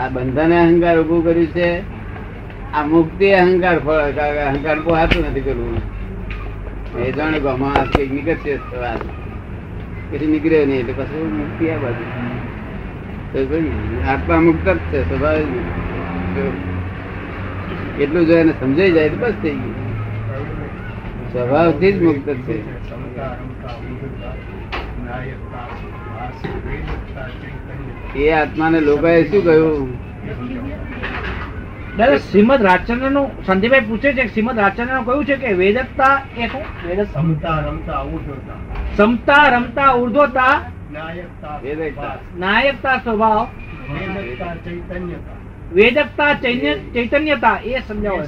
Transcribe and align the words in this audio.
આ 0.00 0.08
બંધને 0.08 0.56
અહંકાર 0.60 0.96
ઉભું 0.98 1.24
કર્યું 1.24 1.46
છે, 1.46 1.68
આ 2.72 2.82
મુક્તિ 2.86 3.26
અહંકાર 3.32 3.76
અહંકાર 4.46 4.76
કે 4.76 4.84
પોહાતું 4.84 5.24
નથી 5.30 5.40
કરવું. 5.40 5.76
એ 7.00 7.12
જાણે 7.12 7.38
કે 7.38 7.48
આ 7.48 7.84
કંઈક 7.84 8.12
નીકળશે 8.12 8.52
વાત. 8.80 9.02
પછી 10.10 10.26
નીકળે 10.26 10.58
નહીં, 10.66 10.80
એટલે 10.80 10.92
પછી 10.92 11.22
મુક્તિ 11.38 11.64
આ 11.70 11.76
બાજુ. 11.76 12.04
આત્મા 14.08 14.40
મુક્ત 14.40 14.66
જ 14.68 14.78
છે, 14.90 14.98
સ્વભાવ 15.08 15.36
એટલું 18.00 18.26
જો 18.26 18.34
એને 18.34 18.52
સમજાઈ 18.60 18.92
જાય 18.92 19.08
તો 19.08 19.16
બસ 19.16 19.34
થઈ 19.42 19.50
ગયું. 19.50 19.74
સ્વભાવથી 21.32 21.92
જ 21.92 22.02
મુક્ત 22.02 22.28
છે. 22.46 22.56
એ 28.16 28.30
આત્માને 28.30 28.80
લોકોએ 28.80 29.24
શું 29.24 29.44
કહ્યું? 29.44 29.98
દાદા 31.96 32.16
શ્રીમદ 32.16 32.62
રાજચંદ્રનું 32.62 33.44
સંદીપભાઈ 33.44 33.80
પૂછે 33.80 34.12
છે 34.12 34.26
શ્રીમદ 34.26 34.58
રાજચંદ્રનું 34.58 35.06
કહ્યું 35.06 35.24
છે 35.24 35.36
કે 35.36 35.52
વેદકતા 35.52 36.22
એ 36.38 36.46
શું? 36.46 36.88
વેદ 36.88 37.00
સમતા 37.02 37.58
રમતા 37.58 38.00
ઉર્ધ્વતા. 38.00 38.96
સમતા 38.96 39.48
રમતા 39.48 39.90
ઉર્ધ્વતા? 39.90 40.60
નાયકતા 42.38 42.96
સ્વભાવ. 42.96 43.46
વેદકતા 43.90 44.54
ચૈતન્યતા. 44.54 45.36
વેદકતા 45.72 46.34
ચૈન્ય 46.34 46.74
ચૈતન્યતા 46.74 47.58
એ 47.64 47.80
સમજાવો. 47.88 48.22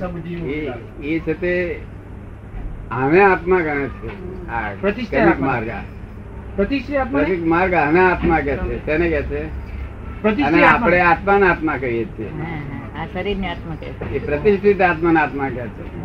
એ 0.49 0.71
એ 1.03 1.19
છે 1.19 1.35
તે 1.41 1.81
આને 2.91 3.25
આત્મા 3.25 3.61
ગણે 3.61 3.89
છે. 3.89 4.09
આ 4.49 4.75
પ્રતિષ્ઠા 4.81 5.35
માર્ગ 5.41 5.71
ક્રમિક 6.57 7.47
માર્ગ 7.47 7.75
આને 7.75 8.01
આત્મા 8.13 8.41
કે 8.41 8.57
છે. 8.57 8.87
તેને 8.87 9.09
કે 9.09 9.23
છે? 9.23 9.62
અને 10.25 10.65
આપણે 10.65 11.01
આત્મા. 11.01 11.39
ને 11.39 11.49
આત્મા 11.49 11.77
કહીએ 11.77 12.05
છીએ. 12.05 12.31
પ્રતિષ્ઠિત 14.19 14.81
આત્મા 14.81 15.21
આત્મા 15.21 15.49
કહે 15.49 15.67
છે. 15.67 16.03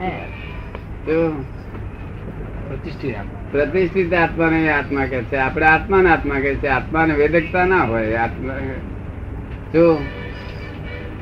પ્રતિષ્ઠિત 3.51 4.13
આત્મા 4.13 4.49
ને 4.49 4.71
આત્મા 4.71 5.05
કહે 5.05 5.21
છે. 5.21 5.35
હા. 5.35 5.49
આત્મા. 5.73 6.01
ને 6.01 6.09
આત્મા 6.09 6.35
કહે 6.35 6.55
છે. 6.55 6.67
આત્મા 6.67 7.05
ને 7.05 7.13
વેદકતા 7.13 7.65
ના 7.65 7.83
હોય 7.83 8.15
આત્મા 8.15 8.53
જો 9.73 9.95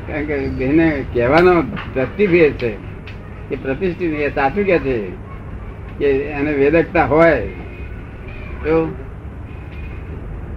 કારણ 0.08 0.26
કે 0.26 0.48
બેને 0.50 1.06
કહેવાનો 1.14 1.62
દ્રષ્ટિભેદ 1.62 2.54
છે 2.54 2.76
કે 3.50 3.56
પ્રતિષ્ઠિત 3.56 4.14
એ 4.14 4.30
સાચું 4.30 4.64
કે 4.64 4.80
છે 4.80 5.12
કે 5.98 6.12
એને 6.12 6.54
વેદકતા 6.54 7.06
હોય. 7.06 7.48
તો 8.64 9.05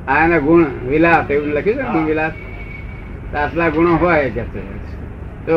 આ 0.09 0.25
એના 0.25 0.39
ગુણ 0.39 0.64
વિલાસ 0.91 1.31
એવું 1.31 1.51
લખ્યું 1.55 1.78
છે 1.78 1.92
ગુણ 1.92 2.06
વિલાસ? 2.06 2.34
આટલા 3.34 3.69
ગુણો 3.69 3.97
હોય 3.97 4.31
કે 4.31 4.45
છે 4.53 4.61
તો 5.47 5.56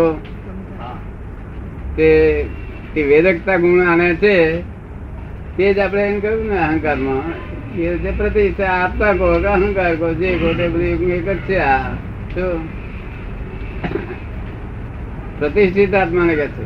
તે 1.95 2.09
તે 2.94 3.02
વેદકતા 3.03 3.57
ગુણ 3.57 3.88
આને 3.88 4.07
છે 4.16 4.35
તે 5.57 5.73
જ 5.73 5.79
આપણે 5.79 6.03
એમ 6.07 6.19
કહ્યું 6.19 6.45
ને 6.47 6.57
અહંકારમાં. 6.57 7.23
એ 7.77 7.97
જે 7.97 8.11
પ્રતિષ્ઠા 8.11 8.75
આત્મા 8.83 9.13
કહો 9.13 9.39
કે 9.39 9.47
અહંકાર 9.47 9.94
કહો 9.95 10.13
જે 10.13 10.29
કહો 10.38 10.49
તે 10.53 10.66
બધું 10.67 11.11
એક 11.11 11.25
જ 11.25 11.39
છે 11.47 11.57
આ. 11.57 11.89
તો 12.35 12.45
પ્રતિષ્ઠિત 15.39 15.94
આત્માને 15.94 16.33
કહે 16.35 16.47
છે. 16.47 16.66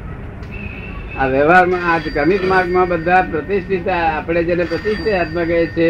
આ 1.18 1.28
વ્યવહારમાં 1.28 1.84
આ 1.94 1.98
ક્રમિક 2.00 2.44
માર્ગમાં 2.50 2.88
બધા 2.88 3.22
પ્રતિષ્ઠિત 3.32 3.88
આપણે 3.88 4.44
જેને 4.44 4.64
પ્રતિષ્ઠિત 4.64 5.14
આત્મા 5.14 5.46
કહે 5.46 5.66
છે 5.68 5.88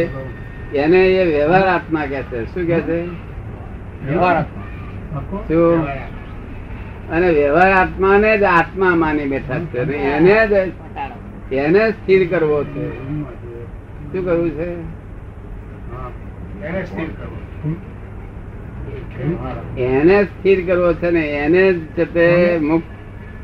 એને 0.75 0.97
એ 0.97 1.37
વ્યવહાર 1.37 1.67
આત્મા 1.67 2.05
કે 2.05 2.23
છે. 2.23 2.45
શું 2.45 2.67
કે 2.67 2.81
છે? 2.81 3.01
વ્યવહાર 4.05 4.35
આત્મા. 4.35 4.61
શું? 5.47 5.85
અને 7.09 7.29
વ્યવહાર 7.29 7.71
આત્માને 7.71 8.37
જ 8.37 8.43
આત્મા 8.43 8.95
માની 8.95 9.27
બેઠા 9.27 9.59
છે. 9.59 9.93
એને 9.93 10.47
જ 10.47 11.53
એને 11.53 11.91
સ્થિર 11.91 12.27
કરવો 12.27 12.63
છે. 12.63 12.89
શું 14.11 14.25
કરવું 14.25 14.49
છે? 14.49 14.69
એને 16.65 16.85
સ્થિર 16.85 17.05
કરવો 17.05 17.35
એને 19.77 20.23
સ્થિર 20.23 20.65
કરવો 20.65 20.93
છે 20.93 21.09
ને 21.11 21.21
એને 21.21 21.73
જ 21.73 21.79
છે 21.79 22.13
તે 22.13 22.57
મુક્ત 22.61 22.85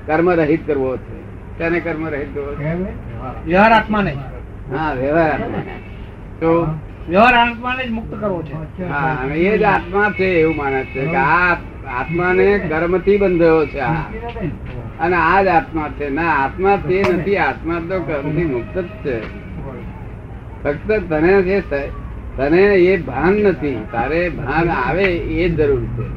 કર્મ 0.08 0.32
રહિત 0.32 0.68
કરવો 0.68 0.98
છે. 0.98 1.22
તેને 1.58 1.80
કર્મ 1.80 2.08
રહિત 2.08 2.36
કરવો 2.36 2.56
છે. 2.56 2.74
વ્યવહાર 3.46 3.72
આત્માને. 3.72 4.12
હા 4.76 4.94
વ્યવહાર 4.94 5.32
આત્મા 5.32 5.64
તો 6.40 6.66
વ્યવહાર 7.12 7.36
આત્માને 7.36 7.84
જ 7.86 7.92
મુક્ત 7.92 8.12
કરવો 8.22 8.42
છે. 8.44 8.90
હા 8.90 9.26
એ 9.36 9.58
જ 9.58 9.64
આત્મા 9.64 10.12
છે 10.20 10.28
એવું 10.42 10.56
માને 10.56 10.84
છે 10.84 11.02
કે 11.06 11.16
આ 11.16 11.56
આત્માને 12.00 12.46
કર્મથી 12.70 13.18
બંધાયો 13.18 13.66
છે 13.66 13.80
અને 15.00 15.16
આ 15.16 15.42
જ 15.44 15.48
આત્મા 15.48 15.90
છે. 16.00 16.10
ના 16.10 16.30
આત્મા 16.44 16.76
તે 16.88 17.02
નથી. 17.14 17.38
આત્મા 17.38 17.82
તો 17.90 18.00
કર્મથી 18.02 18.46
મુક્ત 18.46 18.78
જ 18.78 18.88
છે. 19.06 19.16
ફક્ત 20.64 20.90
તને 21.10 21.34
જે 21.42 21.58
તને 22.38 22.62
એ 22.88 22.98
ભાન 23.02 23.34
નથી. 23.34 23.78
તારે 23.92 24.22
ભાન 24.30 24.70
આવે 24.70 25.10
એ 25.40 25.50
જરૂર 25.50 25.84
છે. 25.96 26.08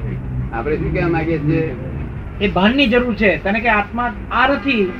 આપણે 0.52 0.76
શું 0.76 0.92
કહેવા 0.92 1.08
માંગીએ 1.08 1.38
છીએ? 1.38 1.64
એ 2.40 2.48
ભાનની 2.48 2.86
જરૂર 2.86 3.14
છે. 3.14 3.32
તને 3.42 3.60
કે 3.60 3.68
આત્મા 3.68 4.12
આ 4.30 4.46
નથી. 4.48 4.92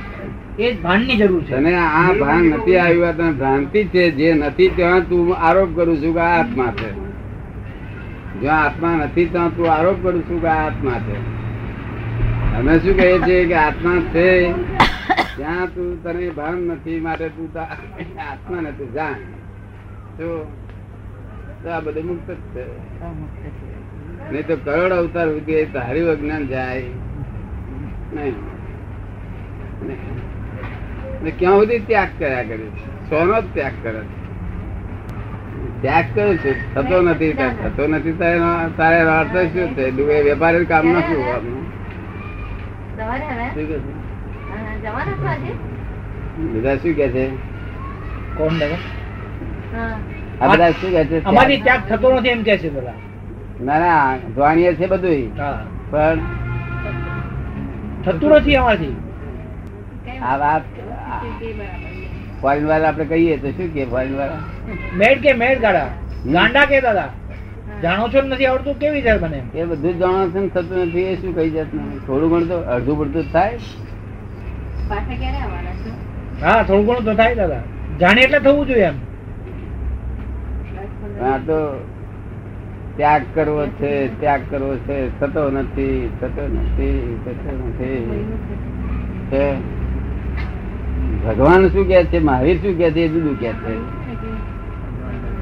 એ 0.59 0.75
ભાનની 0.75 1.15
જરૂર 1.15 1.43
છે. 1.43 1.53
અને 1.55 1.75
આ 1.75 2.13
ભાન 2.13 2.43
નથી 2.43 2.77
આવ્યું 2.77 3.17
તને 3.17 3.31
ભ્રાંતિ 3.31 3.83
છે 3.83 4.11
જે 4.11 4.33
નથી 4.33 4.67
ત્યાં 4.67 5.09
તું 5.09 5.37
આરોપ 5.37 5.75
કરું 5.75 5.97
છું 5.97 6.13
કે 6.13 6.19
આ 6.19 6.39
આત્મા 6.39 6.71
છે. 6.71 6.91
જ્યાં 8.41 8.63
આત્મા 8.63 8.95
નથી 8.95 9.25
ત્યાં 9.25 9.55
તું 9.55 9.71
આરોપ 9.71 10.03
કરું 10.03 10.21
છું 10.21 10.41
કે 10.41 10.47
આ 10.47 10.65
આત્મા 10.65 10.91
છે. 10.91 11.35
અમે 12.57 12.79
શું 12.79 12.97
કહીએ 12.97 13.19
છીએ 13.19 13.45
કે 13.45 13.53
આત્મા 13.53 14.01
છે? 14.01 14.51
ત્યાં 15.37 15.67
તું 15.67 16.03
તને 16.03 16.29
ભાન 16.29 16.57
નથી 16.57 16.99
માટે 16.99 17.29
તું 17.29 17.53
તા- 17.53 18.17
આત્મા 18.31 18.61
નથી 18.61 18.91
જાણ. 18.93 19.13
તો 20.17 20.51
આ 21.71 21.79
બધું 21.79 22.05
મુક્ત 22.05 22.31
જ 22.31 22.35
છે. 22.35 22.65
નહીં 24.31 24.47
તો 24.47 24.55
કરોડ 24.55 24.91
અવતાર 24.91 25.27
સુધી 25.27 25.65
તારી 25.65 25.99
તારું 25.99 26.09
અજ્ઞાન 26.09 26.47
જાય. 26.47 26.83
નહીં. 28.13 28.33
ક્યાં 31.37 31.59
સુધી 31.59 31.79
ત્યાગ 31.79 32.09
કર્યા 32.19 32.43
કરે 32.43 32.57
છે? 32.57 33.09
સોનો 33.09 33.41
જ 33.41 33.43
ત્યાગ 33.53 33.75
કરે 33.83 33.99
છે. 33.99 34.15
ત્યાગ 35.81 36.05
કરે 36.15 36.37
છે? 36.37 36.51
થતો 36.73 37.01
નથી 37.01 37.33
થતો 37.33 37.83
નથી 37.87 38.13
તારે 38.77 38.99
અર્થ 38.99 39.37
શું 39.53 39.67
છે? 39.75 39.83
એ 40.17 40.21
વેપારી 40.23 40.65
કામ 40.65 40.85
ના 40.87 41.01
શું? 41.01 41.23
બધા 46.53 46.75
શું 46.75 46.93
કે 46.93 47.07
છે? 47.09 47.25
કોણ 48.37 48.53
આ 50.41 50.47
બધા 50.51 50.71
શું 50.71 50.91
કે 50.91 51.03
છે? 51.05 51.17
અમારી 51.23 51.61
ત્યાગ 51.61 51.81
થતો 51.89 52.07
નથી 52.15 52.29
એમ 52.29 52.41
કે 52.43 52.57
છે 52.57 52.69
બધા. 52.69 52.99
ના 53.65 53.79
ના 53.79 54.17
જાણીએ 54.37 54.71
છે 54.75 54.85
બધું 54.87 55.29
પણ 55.91 56.19
થતું 58.05 58.29
નથી 58.31 58.55
અમારથી 58.55 58.95
આ 60.21 60.37
વાત. 60.37 60.63
ફોરેન 62.41 62.67
વાળા 62.67 62.87
આપણે 62.87 63.05
કહીએ 63.05 63.37
તો 63.37 63.51
શું 63.51 63.73
કે 63.73 63.85
ફોરેન 63.85 64.17
વાળા? 64.17 64.39
મેડ 64.93 65.21
કે 65.21 65.33
મેડ 65.33 65.61
ગાડા? 65.61 65.87
ગાંડા 66.25 66.65
કે 66.65 66.81
દાદા? 66.81 67.09
જાણો 67.83 68.07
છો 68.07 68.21
ને 68.21 68.35
નથી 68.35 68.45
આવડતું? 68.45 68.79
કેવી 68.79 69.01
રીતે 69.01 69.27
મને 69.27 69.41
એ 69.53 69.65
બધું 69.65 69.97
જાણો 69.99 70.29
છે 70.29 70.39
ને 70.39 70.47
થતું 70.47 70.87
નથી 70.87 71.01
એ 71.01 71.15
શું 71.15 71.35
કહી 71.35 71.51
જાત 71.51 71.67
થોડું 72.07 72.29
ઘણું 72.29 72.47
તો 72.47 72.57
અડધું 72.75 72.99
પડતું 72.99 73.31
થાય? 73.31 73.57
હા 76.41 76.63
થોડું 76.63 76.85
ઘણું 76.85 77.05
તો 77.05 77.13
થાય 77.13 77.35
દાદા. 77.35 77.61
જાણે 77.99 78.21
એટલે 78.21 78.39
થવું 78.39 78.67
જોઈએ 78.67 78.83
એમ. 78.83 78.95
હા 81.21 81.37
તો 81.37 81.59
ત્યાગ 82.97 83.21
કરવો 83.35 83.65
છે 83.67 84.07
ત્યાગ 84.19 84.41
કરવો 84.49 84.75
છે. 84.75 85.19
થતો 85.19 85.49
નથી 85.51 86.09
થતો 86.21 86.47
નથી 86.47 87.17
થતો 87.25 87.51
નથી. 87.69 88.25
છે. 89.31 89.74
ભગવાન 91.25 91.67
શું 91.67 91.87
કે 91.87 92.03
છે? 92.05 92.19
મહાવીર 92.19 92.57
શું 92.57 92.77
કે 92.77 92.91
છે? 92.91 93.01
એ 93.01 93.07
જુદું 93.07 93.39
કે 93.39 93.51
છે. 93.51 93.73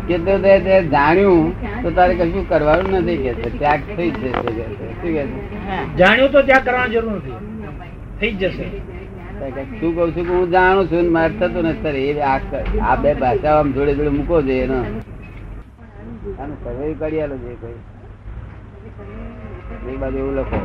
કે 0.07 0.17
તો 0.17 0.37
તે 0.39 0.87
જાણ્યું 0.87 1.83
તો 1.83 1.91
તારે 1.91 2.15
કશું 2.15 2.49
કરવાનું 2.49 2.91
નથી 3.01 3.17
કે 3.17 3.33
છે. 3.33 3.59
ત્યાગ 3.59 3.79
થઈ 3.97 4.09
જશે 4.09 4.31
શું 4.31 5.13
કે 5.13 5.23
છે? 5.25 5.95
જાણ્યું 5.97 6.31
તો 6.31 6.41
ત્યાગ 6.41 6.65
કરવાની 6.65 6.93
જરૂર 6.93 7.11
નથી. 7.11 7.31
થઈ 8.19 8.33
જશે. 8.33 8.67
તો 9.39 9.45
તું 9.79 9.95
કઉ 9.95 10.11
છું 10.11 10.27
કે 10.27 10.33
હું 10.33 10.51
જાણું 10.51 10.91
છું 10.91 11.03
ને 11.03 11.09
મારે 11.09 11.33
થતું 11.39 11.63
નથી. 11.63 11.81
સર 11.83 11.95
એ 11.95 12.19
આ 12.79 12.95
બે 12.95 13.13
ભાષા 13.13 13.59
આમ 13.59 13.71
જોડે 13.71 13.93
જોડે 13.95 14.09
મૂકો 14.09 14.41
છે 14.41 14.61
એનો. 14.63 14.79
આનું 16.39 16.57
સર્વે 16.63 16.93
કરી 16.93 17.21
આલો 17.21 17.37
છે 17.37 17.53
કોઈ. 17.53 17.79
એ 19.93 19.97
બાજુ 19.97 20.17
એવું 20.17 20.35
લખો. 20.35 20.59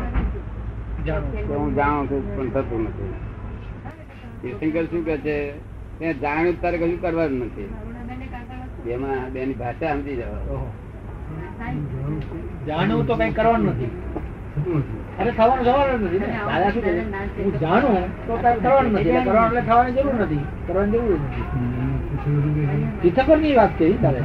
કે 1.49 1.55
હું 1.55 1.75
જાણું 1.75 2.07
છું 2.07 2.37
પણ 2.37 2.51
થતું 2.51 2.85
નથી. 2.85 3.28
તીર્થંકર 4.43 4.85
શું 4.85 5.03
કે 5.05 5.17
છે? 5.17 5.37
ત્યાં 5.99 6.21
જાણ્યું 6.25 6.61
તારે 6.63 6.77
કશું 6.79 7.01
કરવાનું 7.01 7.39
નથી. 7.39 7.69
એમાં 8.91 9.33
બેની 9.33 9.55
ભાષા 9.55 9.93
સમજી 9.93 10.17
જવા. 10.17 10.61
જાણવું 12.69 13.07
તો 13.07 13.15
કઈ 13.15 13.31
કરવાનું 13.31 13.69
નથી. 13.71 13.91
અરે 15.19 15.31
થવાનું 15.31 15.65
સવાલ 15.65 15.91
નથી 16.05 16.19
દાદા 16.19 16.71
શું 16.71 16.83
હું 17.39 17.59
જાણું 17.61 17.97
તો 18.27 18.33
તારે 18.43 18.59
કરવાનું 18.61 18.93
નથી. 18.93 19.09
એટલે 19.09 19.25
કરવાનું 19.25 19.59
એટલે 19.59 19.63
થવાની 19.71 19.93
જરૂર 19.93 20.15
નથી. 20.23 20.45
કરવાની 20.67 20.93
જરૂર 20.93 21.19
નથી. 21.25 21.45
તીર્થંકરની 23.03 23.55
વાત 23.55 23.73
કરી 23.79 23.99
તારે. 24.03 24.21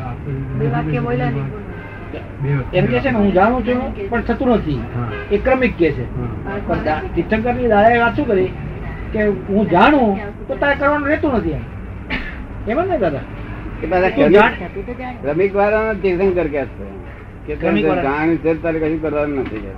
એમ 2.74 2.86
કે 2.86 3.00
છે 3.00 3.10
ને 3.10 3.18
હું 3.18 3.32
જાણું 3.34 3.62
છું 3.68 4.10
પણ 4.10 4.22
થતું 4.22 4.50
નથી. 4.50 4.82
એ 5.32 5.38
ક્રમિક 5.38 5.74
કે 5.78 5.90
છે. 5.92 6.06
તીર્થંકરની 7.16 7.64
એ 7.64 8.00
વાત 8.04 8.16
શું 8.16 8.28
કરી? 8.28 8.50
કે 9.14 9.28
હું 9.50 9.70
જાણું 9.70 10.20
તો 10.48 10.56
તારે 10.56 10.76
કરવાનું 10.76 11.08
રહેતું 11.08 11.34
નથી 11.38 11.52
એમ. 11.52 11.64
એમ 12.68 12.80
ને 12.90 12.98
દાદા? 12.98 13.24
જાણ. 13.90 14.30
જાણે. 14.32 15.16
ક્રમિક 15.22 15.56
વાળાનો 15.56 15.94
તીર્થંકર 15.94 16.48
કે 16.48 16.66
છે. 16.66 16.86
કે 17.48 17.56
તને 17.56 18.38
છે 18.38 18.62
તારે 18.62 18.80
કશું 18.80 19.02
કરવાનું 19.02 19.40
નથી 19.40 19.60
કે 19.60 19.72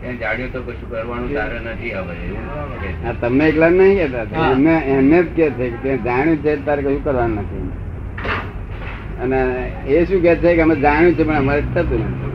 ત્યાં 0.00 0.18
જાડ્યું 0.18 0.52
તો 0.52 0.60
કશું 0.62 0.90
કરવાનું 0.90 1.34
તારે 1.34 1.58
નથી 1.58 1.90
હવે 1.90 2.14
એવું 2.14 2.80
કે 2.80 2.88
છે. 2.88 3.08
આ 3.08 3.12
તમને 3.20 3.44
એકલા 3.48 3.68
નહીં 3.68 3.96
કેતા 3.98 4.80
એમને 4.94 5.22
જ 5.22 5.26
કે 5.36 5.50
છે 5.50 5.66
કે 5.82 5.98
જાણ્યું 5.98 6.36
છે 6.36 6.56
તારે 6.64 6.82
કશું 6.82 7.04
કરવાનું 7.04 7.36
નથી. 7.36 7.68
અને 9.22 9.40
એ 9.86 10.04
શું 10.04 10.22
કે 10.22 10.36
છે 10.36 10.54
કે 10.54 10.62
અમે 10.62 10.74
જાણ્યું 10.76 11.14
છે 11.14 11.24
પણ 11.24 11.34
અમારે 11.34 11.62
થતું 11.74 12.00
નથી. 12.00 12.28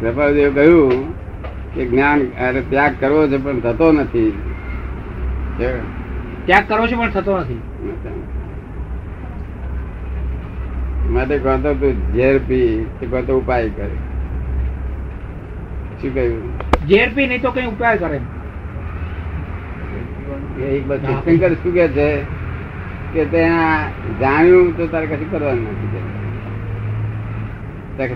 કૃપાદેવ 0.00 0.54
કહ્યું 0.54 1.23
કે 1.74 1.86
જ્ઞાન 1.86 2.20
અરે 2.20 2.60
ત્યાગ 2.60 2.94
કરવો 3.00 3.28
છે 3.28 3.36
પણ 3.36 3.60
થતો 3.60 3.92
નથી. 3.92 4.38
ત્યાગ 6.46 6.64
કરવો 6.68 6.86
છે 6.86 6.94
પણ 6.94 7.10
થતો 7.10 7.38
નથી. 7.38 7.62
માટે 11.10 11.38
કહો 11.38 11.56
તું 11.56 12.12
ઝેર 12.12 12.38
પી 12.38 12.86
તે 13.00 13.06
કહો 13.06 13.38
ઉપાય 13.38 13.68
કરે. 13.68 13.90
શું 16.02 16.14
કહ્યું? 16.14 16.58
ઝેર 16.88 17.12
પી 17.14 17.26
નહીં 17.26 17.42
તો 17.42 17.50
કઈ 17.50 17.66
ઉપાય 17.66 17.96
કરે. 17.96 18.20
એક 20.62 20.86
બધું 20.86 21.24
શંકર 21.24 21.54
શું 21.54 21.74
કે 21.74 21.88
છે? 21.88 22.22
કે 23.12 23.24
ત્યાં 23.24 23.88
જાણ્યું 24.18 24.76
તો 24.76 24.86
તારે 24.86 25.06
કશું 25.06 25.30
કરવાનું 25.30 25.62
નથી 25.62 25.96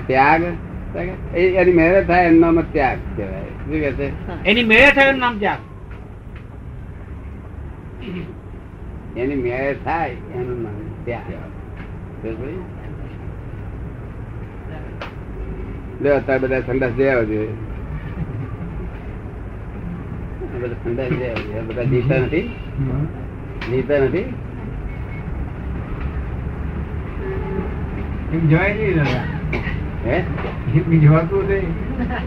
ત્યાગ? 0.07 0.43
એ- 1.37 1.55
એની 1.55 1.73
મહેનત 1.73 2.07
થાય 2.07 2.27
એમનામાં 2.27 2.73
ત્યાગ 2.73 2.99
કહેવાય. 3.17 3.48
એની 4.45 4.65
મેળે 4.65 4.91
થયું 4.93 5.19
નામ 5.21 5.35
ત્યાગ 5.39 5.61
એની 9.17 9.39
મેળે 9.45 9.73
થાય 9.85 10.17
એનું 10.35 10.59
નામ 10.65 10.77
ત્યાગ 11.05 11.29
સમજ 12.21 12.35
પડી? 12.35 12.61
લે 16.01 16.09
અત્યારે 16.13 16.43
બધા 16.43 16.63
સંડાસ 16.67 16.95
જઈ 16.99 17.11
આવજો 17.11 17.41
આ 20.45 20.59
બધા 20.59 20.79
સંડાસ 20.83 21.11
જઈ 21.15 21.31
આવ્યો 21.31 21.63
બધા 21.69 21.87
જીતા 21.93 22.21
નથી? 22.21 22.45
જીતા 23.71 24.01
નથી? 24.05 24.27
એમ 28.33 28.43
જવાય 28.49 28.73
નહીં 28.75 29.38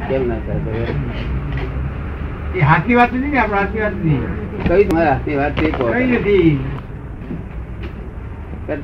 કેમ 0.07 0.23
ના 0.27 0.39
એ 2.55 2.59
હાથની 2.59 2.95
વાત 2.95 3.11
નથી 3.13 3.31
ને 3.31 3.39
આપણે 3.39 3.57
હાથની 3.57 3.81
વાત 3.81 3.93
નથી 3.95 4.19
કઈ 4.67 4.85
તમારા 4.85 5.13
હાથની 5.13 5.37
વાત 5.37 5.53
કઈ 5.59 5.71
નથી. 6.17 6.51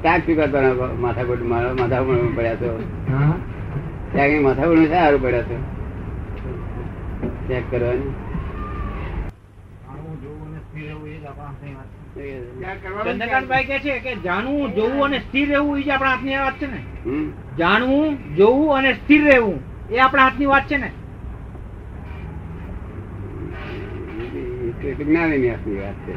ત્યાગ 0.02 0.22
સ્વીકારતા 0.22 0.62
માથાકૂટ 1.02 1.44
મારો 1.52 1.70
માથાકૂટ 1.80 2.36
પડ્યા 2.36 2.60
છો? 2.62 2.70
ત્યાં 4.14 4.44
માથાકૂટ 4.44 4.90
સારું 4.90 5.22
પડ્યા 5.22 5.48
છો? 5.50 5.58
ચેક 7.48 7.64
કરવાની 7.72 8.12
ત્યાં 11.30 11.66
કરવાનું 11.72 12.07
ચંદ્રકાંતભાઈ 12.18 13.66
કે 13.66 13.80
છે 13.80 14.00
કે 14.00 14.12
જાણવું 14.24 14.76
જોવું 14.76 15.04
અને 15.06 15.20
સ્થિર 15.20 15.48
રહેવું 15.50 15.80
એ 15.80 15.84
જ 15.84 15.90
આપણા 15.90 16.10
હાથની 16.10 16.38
વાત 16.38 16.56
છે 16.62 16.68
ને. 16.68 16.80
જાણવું 17.58 18.36
જોવું 18.36 18.78
અને 18.78 18.94
સ્થિર 18.94 19.22
રહેવું 19.24 19.60
એ 19.92 20.00
આપણા 20.00 20.24
હાથની 20.24 20.46
વાત 20.46 20.66
છે 20.68 20.78
ને. 20.78 20.90
એ 24.84 25.48
હાથની 25.48 25.78
વાત 25.80 25.98
છે. 26.06 26.14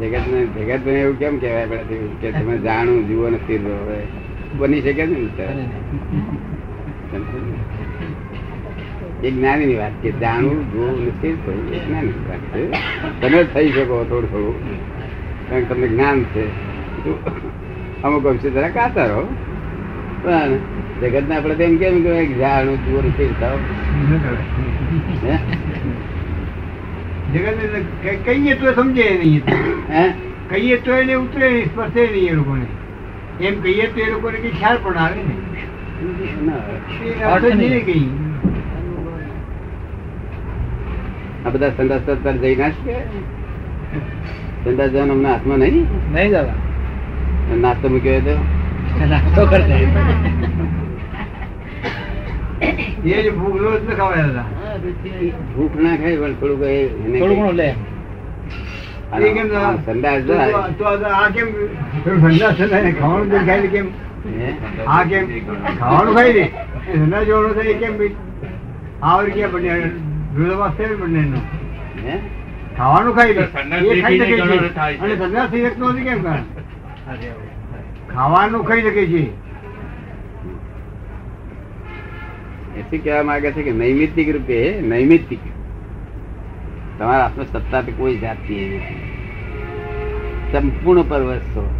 જગત 0.00 0.26
ને 0.32 0.40
જગત 0.56 0.86
ને 0.86 0.92
એવું 1.00 1.18
કેમ 1.18 1.38
કેવાય 1.38 1.78
કે 2.20 2.32
તમે 2.32 2.54
જાણું 2.58 3.08
જુઓ 3.08 3.30
ને 3.30 3.38
સ્થિર 3.38 3.60
રહો? 3.60 3.76
બની 4.58 4.82
શકે 4.82 5.04
ને? 5.06 5.16
એ 9.22 9.30
જ્ઞાની 9.30 9.66
ની 9.66 9.74
વાત 9.74 9.92
કે 10.02 10.10
જાણવું 10.20 10.72
જોવું 10.72 11.06
નથી 11.06 11.28
એ 11.28 11.80
જ્ઞાની 11.86 12.14
વાત 12.28 12.42
છે. 12.52 12.62
તમે 13.20 13.44
થઈ 13.44 13.70
શકો 13.70 14.04
થોડું 14.04 14.30
થોડું. 14.30 14.54
કારણ 15.50 15.64
કે 15.64 15.74
તમને 15.74 15.88
જ્ઞાન 15.88 16.24
છે. 16.24 16.44
અમુક 18.02 18.26
અંશે 18.26 18.50
જરા 18.50 18.68
કાતા 18.68 19.06
રહો 19.06 19.28
પણ 20.22 20.52
જગત 21.00 21.28
ને 21.28 21.36
આપણે 21.36 21.54
તેમ 21.54 21.78
કેમ 21.78 22.02
કે 22.02 22.26
જાણું 22.38 22.78
જુઓ 22.84 23.02
નથી 23.02 23.32
થાવ? 23.40 23.58
જગતને 27.32 28.16
કહીએ 28.24 28.54
તો 28.56 28.72
સમજે 28.72 29.06
નહીં 29.22 29.42
હે? 29.90 30.04
કહીએ 30.48 30.76
તો 30.76 30.92
એને 30.92 31.14
ઉતરે 31.14 31.50
નહીં 31.50 31.66
સ્પર્શે 31.66 32.06
નહીં 32.12 32.28
એ 32.28 32.32
લોકોને. 32.32 32.66
એમ 33.40 33.54
કહીએ 33.60 33.86
તો 33.86 34.00
એ 34.00 34.10
લોકોને 34.10 34.38
કઈ 34.38 34.50
ખ્યાલ 34.50 34.78
પણ 34.78 34.98
આવે 34.98 35.20
ને 35.22 35.34
ના. 36.46 36.62
એ 37.06 37.24
અર્થ 37.32 37.46
જ 37.46 37.54
નહીં 37.54 37.84
કઈ 37.84 38.06
આ 41.46 41.50
બધા 41.50 41.70
સંદાસ 41.70 42.02
તો 42.06 42.12
અત્યારે 42.12 42.38
જઈ 42.38 42.56
ના 42.56 42.70
શકે? 42.70 42.94
સંદાસ 44.64 44.90
જવાનું 44.90 45.16
અમને 45.16 45.28
હાથમાં 45.28 45.58
નહીં? 45.58 45.86
નહીં 46.12 46.32
દાદા 46.32 46.54
નાસ્તો 47.56 47.88
મૂક્યો 47.88 48.20
હોય 48.20 48.36
નાસ્તો 49.06 49.40
એ 53.06 53.22
જ 53.22 53.30
ભૂખ 53.30 53.58
રોજ 53.62 53.80
ન 53.82 53.92
ખવાય 53.94 54.22
હતા 54.22 54.46
ભૂખ 55.56 55.76
ના 55.76 55.96
ખાય 55.96 56.16
પણ 56.16 56.34
થોડુંક 56.34 56.62
એને 56.62 57.18
થોડું 57.18 57.36
ઘણું 57.36 57.54
લે. 57.54 57.68
કેમ 59.34 59.48
સંદાસ 59.86 60.22
તો- 60.24 60.38
આ 61.06 61.30
કેમ 61.30 61.48
સંદાસ 62.04 62.54
ખાવાનું 62.92 63.30
કેમ 63.30 63.46
ખાય 63.46 63.60
ને 63.60 63.66
કેમ? 63.66 63.86
હે? 64.38 64.48
આ 64.86 65.02
કેમ? 65.04 65.24
ખાવાનું 65.78 66.14
ખાય 66.14 66.32
ને? 66.32 66.44
સંદાસ 66.94 67.24
જેવડો 67.24 67.52
થાય 67.54 67.68
એ 67.68 67.74
કેમ 67.74 67.98
ભઈ? 67.98 68.12
બને. 70.36 71.20
હે? 72.08 72.18
ખાવાનું 72.76 73.14
એ 73.76 74.00
ખાઈ 74.00 74.18
શકે 74.18 74.36
છે. 74.36 74.74
અને 74.98 75.16
સંદાસ 75.16 75.50
થઈ 75.50 75.60
નથી 75.60 76.04
કેમ 76.04 76.22
કારણ 76.22 76.42
ખાવાનું 78.14 78.64
ખાઈ 78.64 78.82
શકે 78.82 79.06
છે. 79.06 79.46
એથી 82.76 82.98
કહેવા 82.98 83.22
માંગે 83.22 83.52
છે 83.52 83.62
કે 83.62 83.72
નૈમિતિક 83.72 84.28
રૂપે 84.32 84.80
નૈમિતિક 84.80 85.38
તમારા 86.98 87.22
હાથમાં 87.22 87.46
સત્તા 87.46 87.80
તો 87.82 87.92
કોઈ 87.96 88.16
જાતની 88.16 88.56
એ 88.56 88.76
નથી. 88.76 89.00
સંપૂર્ણ 90.52 91.02
પરવશ 91.02 91.38
છો. 91.38 91.74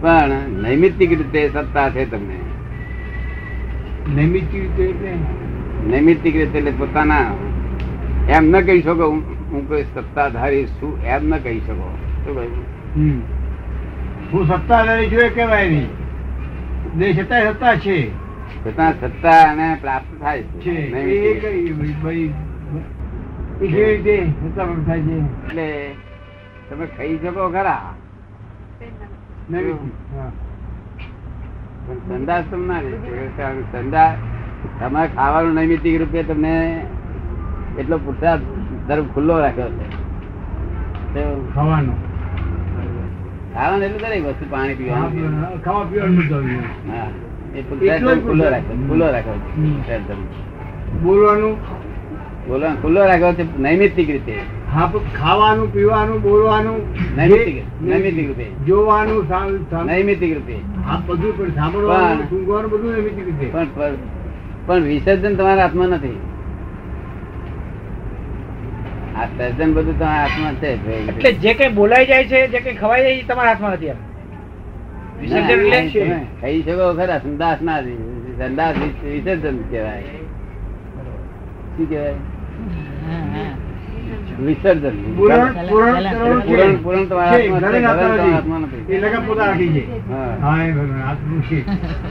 પણ 0.00 0.30
નૈમિતિક 0.62 1.12
રીતે 1.12 1.48
સત્તા 1.48 1.90
છે 1.90 2.10
તમને. 2.10 2.36
નૈમિતિક 4.14 4.62
રીતે 4.62 4.82
એટલે 4.82 5.12
નૈમિતિક 5.90 6.34
રીતે 6.34 6.58
એટલે 6.58 6.72
પોતાના 6.80 7.28
એમ 8.28 8.44
ન 8.50 8.54
કહી 8.66 8.82
શકો 8.82 9.06
હું 9.52 9.62
કોઈ 9.68 9.84
સત્તાધારી 9.94 10.66
છું 10.76 10.92
એમ 11.04 11.22
ન 11.28 11.32
કહી 11.44 11.60
શકો. 11.66 11.88
શું 12.24 12.34
કહ્યું? 12.36 12.64
હું 14.32 14.42
સત્તાધારી 14.48 15.08
છું 15.12 15.22
એ 15.26 15.28
કહેવાય 15.28 15.68
નહીં. 15.68 15.90
દેશ 16.98 17.16
છતાંય 17.18 17.52
સત્તા 17.52 17.74
છે. 17.76 17.98
છતાં 18.66 18.92
સત્તા 19.00 19.40
અને 19.52 19.66
પ્રાપ્ત 19.80 20.10
થાય 20.20 20.42
છે. 20.42 20.74
કેવી 20.90 21.20
રીતે 23.86 24.16
સત્તા 24.40 24.64
પ્રાપ્ત 24.64 24.84
થાય 24.86 25.02
છે? 25.08 25.16
એટલે 25.46 25.68
તમે 26.70 26.86
ખાઈ 26.96 27.16
શકો 27.22 27.42
ખરા. 27.56 27.86
સંદાસ 32.08 32.44
તમને 32.50 32.76
સંદાસ 33.72 34.16
તમારે 34.80 35.08
ખાવાનું 35.16 35.54
નૈમિતિક 35.54 36.00
રૂપે 36.00 36.22
તમને 36.22 36.54
એટલો 37.78 37.96
પુરસાદ 37.98 38.40
ધર્મ 38.88 39.06
ખુલ્લો 39.14 39.34
રાખ્યો 39.38 39.70
છે. 39.70 39.86
ખાવાનું. 41.54 41.98
ખાવાનું 43.54 43.84
એટલે 43.84 43.98
દરેક 44.04 44.24
વસ્તુ 44.24 44.44
પાણી 44.50 44.74
પીવાનું. 44.74 45.60
ખાવા 45.64 45.84
પીવાનું. 45.84 46.64
હા 46.88 47.08
એ 47.54 47.62
પુરસાદ 47.62 48.00
ખુલ્લો 48.26 48.44
રાખ્યો 48.50 48.78
ખુલ્લો 48.88 49.06
રાખ્યો 49.12 49.38
છે 49.86 49.98
બોલવાનું? 49.98 50.26
બોલવાનું 51.02 51.54
બોલો 52.48 52.68
ખુલ્લો 52.82 53.00
રાખ્યો 53.04 53.34
છે 53.34 53.44
નૈમિતિક 53.58 54.08
રીતે. 54.08 54.34
હા 54.72 54.86
ખાવાનું 55.14 55.68
પીવાનું 55.72 56.18
બોલવાનું 56.22 56.78
નૈમિતિક 57.16 57.56
નૈમિતિક 57.82 58.26
રૂપે 58.28 58.46
જોવાનું 58.66 59.20
નૈમિતિક 59.86 60.32
રૂપે 60.36 60.56
આ 60.86 60.98
બધું 61.06 61.32
પણ 61.38 61.50
સાંભળવાનું 61.54 62.70
બધું 62.70 62.90
નૈમિતિક 62.92 63.26
રીતે. 63.26 63.46
પણ 63.50 63.94
પણ- 64.66 64.82
વિસર્જન 64.82 65.34
તમારા 65.34 65.62
હાથમાં 65.62 65.88
નથી. 65.88 66.20
આ 69.16 69.26
સર્જન 69.26 69.72
બધું 69.74 69.98
તમારા 69.98 70.20
હાથમાં 70.20 70.54
છે 70.54 71.08
એટલે 71.08 71.32
જે 71.32 71.54
કઈ 71.54 71.68
બોલાઈ 71.68 72.06
જાય 72.06 72.24
છે 72.24 72.48
જે 72.48 72.60
કઈ 72.60 72.74
ખવાઈ 72.74 73.02
જાય 73.02 73.22
તમારા 73.22 73.50
હાથમાં 73.50 73.72
નથી 73.72 73.90
કહી 76.40 76.62
શકો 76.62 76.94
ખરા 76.94 77.18
સંદાસ 77.18 77.62
ના 77.62 77.80
સંદાસ 78.38 78.76
વિસર્જન 79.04 79.56
કહેવાય. 79.70 80.02
શું 81.76 81.88
કહેવાય? 81.88 82.14
વિસર્જન. 84.44 84.96
પુરાણ 85.16 85.54
પુરાણ 85.68 86.76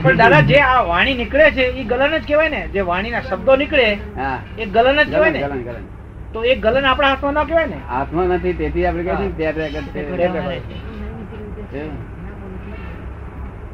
પણ 0.02 0.16
દાદા 0.16 0.40
જે 0.42 0.58
આ 0.60 0.82
વાણી 0.82 1.14
નીકળે 1.14 1.46
છે 1.50 1.64
એ 1.72 1.84
ગલન 1.84 2.14
જ 2.18 2.22
કહેવાય 2.26 2.48
ને. 2.48 2.60
જે 2.68 2.80
વાણીના 2.82 3.20
શબ્દો 3.20 3.56
નીકળે 3.56 3.86
હા. 4.16 4.38
એ 4.58 4.64
ગલન 4.66 4.98
જ 4.98 5.10
કહેવાય 5.10 5.32
ગલન, 5.32 5.56
ને 5.56 5.62
ગલન. 5.62 5.84
તો 6.32 6.38
એ 6.44 6.54
ગલન 6.56 6.84
આપણા 6.84 7.08
હાથમાં 7.08 7.34
ના 7.34 7.44
કહેવાય 7.44 7.66
ને? 7.66 7.78
હાથમાં 7.88 8.26
નથી 8.28 8.54
તેથી 8.54 8.86
આપણે 8.86 9.02
કહે 9.02 9.14
છે 9.16 9.22
ને 9.22 9.32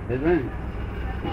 ત્યાં 0.08 0.38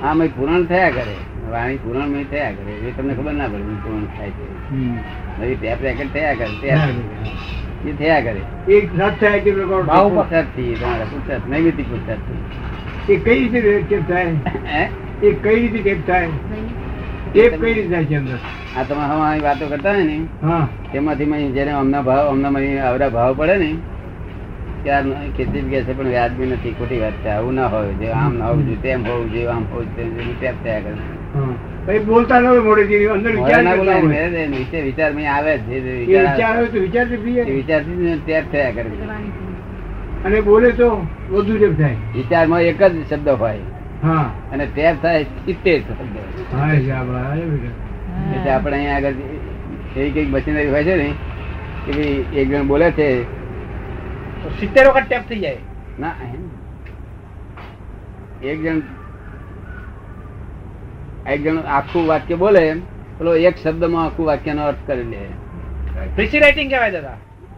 આમ 0.03 0.23
એ 0.23 0.27
પૂરણ 0.27 0.63
થયા 0.63 0.89
કરે. 0.89 1.15
વાણી 1.51 1.77
પૂરણ 1.77 2.23
થયા 2.23 2.51
કરે. 2.51 2.71
એ 2.71 2.91
તમને 2.97 3.13
ખબર 3.13 3.33
ના 3.33 3.47
પડે 3.47 3.61
પૂરણ 3.61 4.05
થાય 4.05 4.29
છે. 4.29 4.69
હમ. 4.69 4.97
નવી 5.41 5.55
ટેપ 5.55 5.77
રેકેટ 5.81 6.13
થયા 6.13 6.33
કરે 6.33 6.67
એ 7.85 7.93
થયા 7.97 8.21
કરે. 8.21 8.73
એક 8.73 8.99
રાત 8.99 9.21
થાય 9.21 9.39
કે 9.39 9.51
રેકોર્ડ 9.51 9.87
ભાવ 9.87 10.09
પુસ્તકથી 10.09 10.75
તમારા 10.75 11.03
પુસ્તક 11.03 11.49
નૈમિતિક 11.49 11.89
પુરુષાર્થથી 11.89 13.13
એ 13.13 13.19
કઈ 13.19 13.49
રીતે 13.49 13.83
ટેપ 13.89 14.09
થાય? 14.09 14.25
એ 15.23 15.33
કઈ 15.33 15.67
રીતે 15.67 15.83
ટેપ 15.83 16.07
થાય? 16.07 16.27
ટેપ 17.33 17.61
કઈ 17.61 17.73
રીતે 17.73 17.89
થાય 17.89 18.05
છે 18.05 18.15
અંદર? 18.15 18.37
આ 18.77 18.83
તમે 18.83 19.01
હવે 19.01 19.39
વાતો 19.39 19.67
કરતા 19.67 19.91
હોય 19.91 20.03
ને 20.03 20.13
એમાંથી 20.13 21.25
તેમાંથી 21.25 21.51
જેને 21.51 21.71
અમના 21.71 22.01
ભાવ 22.01 22.29
અમના 22.29 22.49
મને 22.49 22.79
આવડા 22.79 23.09
ભાવ 23.09 23.33
પડે 23.37 23.57
ને 23.57 23.75
ખેતી 24.85 25.61
કે 25.61 25.83
છે 25.83 25.93
પણ 25.93 26.07
વ્યાજબી 26.07 26.45
નથી 26.45 26.71
ખોટી 26.71 26.99
વાત 26.99 27.13
છે. 27.23 27.29
આવું 27.29 27.53
ના 27.53 27.67
હોય 27.67 27.93
જે 27.93 28.07
આમ 28.11 28.37
ના 28.37 28.45
હોવું 28.45 28.65
જોઈએ 28.65 28.81
તેમ 28.81 29.05
હોવું 29.05 29.31
જોઈએ 29.31 29.47
આમ 29.47 29.63
હોવું 29.71 29.87
જોઈએ 29.95 30.35
તેમ 30.39 30.55
થયા 30.63 30.81
કરે 31.85 31.99
બોલતા 31.99 32.39
ન 32.39 32.45
હોય 32.45 32.61
મોઢેથી 32.61 33.07
અંદર 33.07 33.31
વિચાર 33.31 33.63
ના 33.63 33.71
કરતા 33.71 33.77
બોલાય 33.77 34.01
હોય. 34.01 34.29
ને, 34.29 34.47
મેં 34.47 34.59
વિચાર 34.59 34.83
વિચાર 34.83 35.13
મેં 35.13 35.25
આવે 35.33 35.57
જ 35.57 35.61
જે 35.69 35.79
જે 35.79 35.91
એ 35.91 36.05
વિચાર 36.05 36.23
વિચાર 36.27 36.55
આવે, 36.55 36.67
તો 36.67 36.79
વિચારથી 36.79 37.17
વિચારથી 37.51 38.19
ટેપ 38.25 38.45
થયા 38.51 38.71
કરે. 38.71 38.89
અને 40.25 40.41
બોલે 40.41 40.71
તો 40.71 40.87
વધુ 41.31 41.57
ટેપ 41.57 41.77
થાય. 41.77 41.95
વિચારમાં 42.15 42.61
એક 42.61 42.79
જ 42.83 42.95
શબ્દ 43.09 43.27
હોય. 43.29 43.59
હા. 44.03 44.29
અને 44.51 44.65
ટેપ 44.65 44.95
થાય 45.01 45.23
સિત્તેર 45.23 45.79
શબ્દ. 45.79 46.15
એટલે 48.35 48.51
આપણે 48.51 48.75
અહીંયા 48.77 48.95
આગળ 48.95 49.15
એવી 49.95 50.11
કંઈક 50.11 50.29
મશીનરી 50.29 50.67
હોય 50.67 50.83
છે 50.83 50.95
ને 50.95 51.09
કે 51.85 51.91
ભાઈ 51.91 52.25
એક 52.35 52.49
જણ 52.49 52.67
બોલે 52.67 52.91
છે 52.91 53.07
સિત્તેર 54.59 54.87
વખત 54.87 55.03
ટેપ 55.09 55.23
થઈ 55.29 55.39
જાય. 55.39 55.57
ના 55.99 56.11
એક 58.43 58.57
જણ 58.63 58.81
એક 61.29 61.43
જણ 61.43 61.59
આખું 61.77 62.07
વાક્ય 62.07 62.35
બોલે 62.35 62.63
પેલો 63.17 63.35
એક 63.35 63.55
શબ્દમાં 63.63 64.05
આખું 64.05 64.25
વાક્યનો 64.25 64.63
અર્થ 64.63 64.83
કરી 64.87 65.03
લે. 65.03 65.21
પ્રીસી 66.15 66.39
રાઇટિંગ 66.39 66.69
કહેવાય 66.69 66.91
દાદા. 66.91 67.15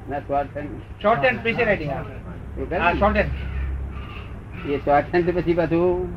ના 0.09 0.19
short 0.19 0.57
hand 0.57 0.69
short 1.01 1.25
hand 1.25 1.41
precis 1.41 1.63
writing 1.63 1.91
હા. 1.91 2.93
શોર્ટ 2.93 3.17
હેન્ડ 3.17 4.69
એ 4.69 4.77
શોર્ટ 4.77 5.15
હેન્ડ 5.15 5.35
પછી 5.35 5.53
પાછું 5.53 6.07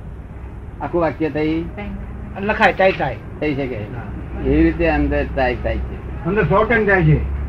આખું 0.84 1.00
વાક્ય 1.00 1.30
થઈ 1.30 1.64
લખાય 2.40 2.72
ટાઈપ 2.72 2.98
થાય. 2.98 3.16
થઈ 3.40 3.54
શકે. 3.54 3.74
એવી 3.74 4.62
રીતે 4.62 4.86
અંદર 4.88 5.24
ટાઈપ 5.36 5.58
થાય 5.62 5.78
છે. 5.78 6.24
અંદર 6.24 6.44
શોર્ટ 6.44 6.72
હેન્ડ 6.72 6.88
થાય 6.88 7.04
છે. 7.04 7.39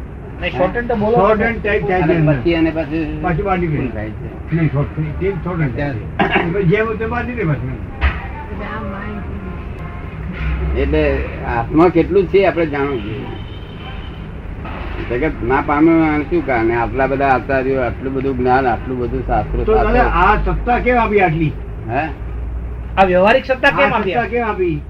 શોર્ટ 0.50 0.76
હેન્ડ 0.76 0.88
તો 0.88 0.96
બોલો 0.96 1.16
શોર્ટ 1.16 1.42
હેન્ડ 1.42 1.64
ટાઈપ 1.64 1.88
થાય 1.88 2.02
છે 2.02 2.22
પછી 2.22 2.56
અને 2.56 2.72
પાછું 2.72 3.22
પાછી 3.22 3.42
બાંધી 3.42 3.68
દે. 3.68 3.88
થાય 3.88 4.10
છે. 4.10 4.56
નહીં 4.56 4.72
શોર્ટ 4.72 5.20
તે 5.20 5.34
શોર્ટ 5.44 5.62
હેન્ડ 5.62 5.76
થાય 5.76 5.94
છે. 5.94 6.52
પછી 6.54 6.64
જેમ 6.64 6.86
હોય 6.86 7.08
બાંધી 7.08 7.36
દે 7.36 7.44
પાછું. 7.44 7.78
એટલે 10.78 11.20
આત્મા 11.48 11.90
કેટલું 11.90 12.28
છે 12.28 12.46
આપણે 12.46 12.66
જાણવું 12.66 13.04
જોઈએ. 13.04 13.26
જગત 15.10 15.44
ના 15.44 15.62
પામ્યું 15.62 16.26
શું 16.30 16.46
કારણ 16.46 16.72
આટલા 16.72 17.08
બધા 17.08 17.28
આચાર્યો 17.28 17.84
આટલું 17.84 18.14
બધું 18.14 18.38
જ્ઞાન 18.38 18.66
આટલું 18.66 19.00
બધું 19.00 19.28
શાસ્ત્રો. 19.28 19.78
આ 20.00 20.38
સત્તા 20.46 20.80
કેમ 20.80 20.98
આપી 20.98 21.22
આટલી? 21.22 21.54
હે? 21.90 22.10
આ 22.98 23.04
વ્યવહારિક 23.04 23.46
સત્તા 23.46 23.70
કેમ 23.70 23.94
આ 23.94 23.98
આપી? 23.98 24.14
કેમ 24.30 24.50
આપી? 24.50 24.82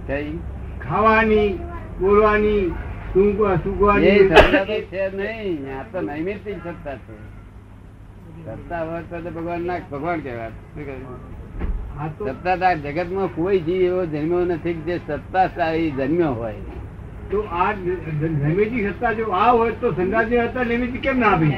ખાવાની 0.90 1.60
બોલવાની 2.00 2.74
સૂંઘવા- 3.14 3.54
એ 3.54 3.60
સૂંઘવાની 3.60 4.20
સત્તા 4.22 4.66
તો 4.66 4.76
છે 4.90 5.02
નહીં 5.12 5.68
આ 5.72 5.84
તો 5.92 6.02
નૈમિત્તિક 6.02 6.58
સત્તા 6.60 6.98
છે 6.98 7.14
સત્તા 8.56 8.82
હોય 8.82 9.02
તો 9.04 9.18
તો 9.20 9.30
ભગવાન 9.32 9.62
ના 9.66 9.80
ભગવાન 9.92 10.20
કહેવાય 10.22 10.52
શું 10.68 10.84
કહ્યું? 10.86 11.20
આ 11.98 12.10
તો 12.10 12.24
સત્તા 12.30 12.56
તો 12.58 12.66
આ 12.66 12.76
જગતમાં 12.86 13.30
કોઈ 13.30 13.60
જીવ 13.60 13.82
એવો 13.84 14.02
જન્મ્યો 14.08 14.46
નથી 14.48 14.76
કે 14.78 14.84
જે 14.88 14.96
સત્તાશાળી 15.00 15.92
જન્મ્યો 16.00 16.34
હોય 16.34 16.62
તો 17.32 17.38
આ 17.54 17.70
નૈમિતિક 18.40 18.84
સત્તા 18.90 19.14
જો 19.14 19.26
આ 19.34 19.52
હોય 19.52 19.74
તો 19.76 19.94
સંદાસની 19.94 20.48
સત્તા 20.48 20.64
નૈમિતિક 20.66 21.02
કેમ 21.02 21.18
ના 21.20 21.32
આપી 21.32 21.56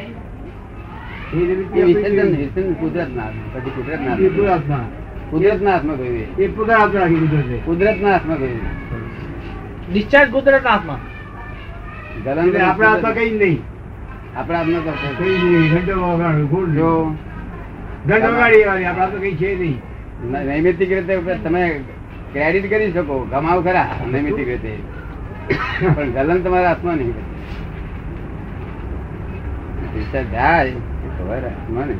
કુદરત 2.79 3.10
ના 3.12 3.29
પછી 3.53 3.72
કુદરત 3.72 4.01
ના. 4.01 4.86
કુદરત 5.29 5.62
ના 5.62 5.72
હાથમાં 5.72 5.98
ગયું 5.98 6.15
એ. 6.38 6.48
કુદરતે. 6.50 7.55
કુદરત 7.65 7.98
ના 8.01 8.12
હાથમાં 8.12 8.39
ગયું 8.39 8.60
ડિસ્ચાર્જ 9.89 10.29
કુદરત 10.31 10.65
હાથમાં 10.65 11.00
ગલન 12.25 12.39
આપણા 12.65 12.89
હાથમાં 12.89 13.15
કઈ 13.20 13.32
નહીં. 13.42 13.60
આપણા 14.38 14.60
હાથમાં 14.60 14.84
તો 14.86 14.92
કઈ 15.20 15.38
નહીં. 15.44 15.65
ઘંટો 15.74 15.94
વગાડો 16.01 16.44
ગોળ 16.53 16.70
જો. 16.77 16.89
ઘંટો 18.08 18.30
વગાડી 18.36 18.63
આપણા 18.63 18.94
હાથમાં 19.00 19.24
કઈ 19.25 19.36
છે 19.42 19.50
નહીં. 19.62 19.77
નૈમિતિક 20.50 20.89
રીતે 20.96 21.13
તમે 21.44 21.63
ક્રેડિટ 22.34 22.65
કરી 22.72 22.92
શકો 22.96 23.15
ગમાવ 23.32 23.60
ખરા 23.65 23.92
નૈમિતિક 24.12 24.48
રીતે. 24.51 24.74
પણ 25.96 26.10
ગલન 26.15 26.39
તમારા 26.44 26.70
હાથમાં 26.70 26.98
નહીં 26.98 27.15
જાય 30.34 30.72
ખબર 31.18 31.44
હાથમાં 31.48 31.88
ને 31.89 31.96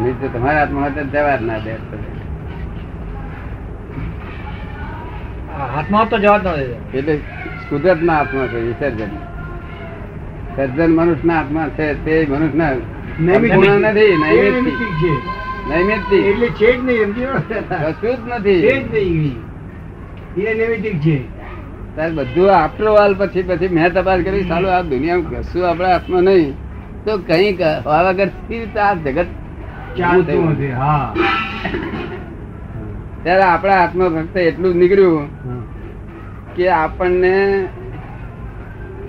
નહીં 0.00 0.16
તમારા 0.34 0.60
હાથમાં 0.60 0.92
જવા 1.12 1.36
જ 1.40 1.42
ના 1.48 1.60
દે. 1.64 1.74
હાથમાં 5.56 6.08
તો 6.08 6.16
જવાબ 6.18 6.46
ન 6.46 6.48
એટલે 6.98 7.14
કુદરત 7.68 8.00
ના 8.02 8.16
હાથમાં 8.16 8.48
છે 8.48 8.58
વિસર્જન 8.66 9.12
સર્જન 10.56 10.90
મનુષ્ય 10.90 11.26
ના 11.26 11.36
હાથમાં 11.36 11.70
છે 11.76 11.86
તે 12.04 12.14
મનુષ્ય 12.30 12.58
ના 12.58 12.72
નથી 13.84 14.12
એ 14.12 14.16
નૈમિતિક 14.16 14.52
નૈમિતિક 14.54 14.92
છે. 15.00 15.12
નૈમિતિક 15.68 16.22
એટલે 16.30 16.48
છે 16.58 16.68
જ 16.72 16.78
નહીં 16.88 17.10
કશું 17.14 18.18
જ 18.26 18.44
છે 18.44 18.74
જ 18.82 18.94
નહીં 18.94 19.36
એ 20.46 20.54
નૈમિતિક 20.54 20.96
છે. 21.00 21.16
તાર 21.96 22.10
બધું 22.10 22.50
આફ્ટર 22.50 22.86
ઓલ 23.04 23.14
પછી 23.16 23.42
પછી 23.42 23.68
મેં 23.70 23.90
તપાસ 23.92 24.20
કરી 24.26 24.44
ચાલો 24.50 24.68
આ 24.70 24.82
દુનિયામાં 24.92 25.42
કશું 25.42 25.64
આપણા 25.64 25.92
હાથમાં 25.92 26.24
નહીં. 26.24 26.54
તો 27.04 27.12
કઈ 27.28 27.50
હવા 27.84 28.02
વગર 28.08 28.30
આ 28.78 28.94
જગત 28.96 29.28
ચાલતું 29.96 30.24
થયું? 30.26 30.72
હા. 30.72 31.06
ત્યારે 33.26 33.44
આપણા 33.44 33.78
હાથમાં 33.78 34.16
ફક્ત 34.16 34.36
એટલું 34.42 34.72
જ 34.72 34.76
નીકળ્યું 34.76 35.28
કે 36.56 36.68
આપણને 36.72 37.32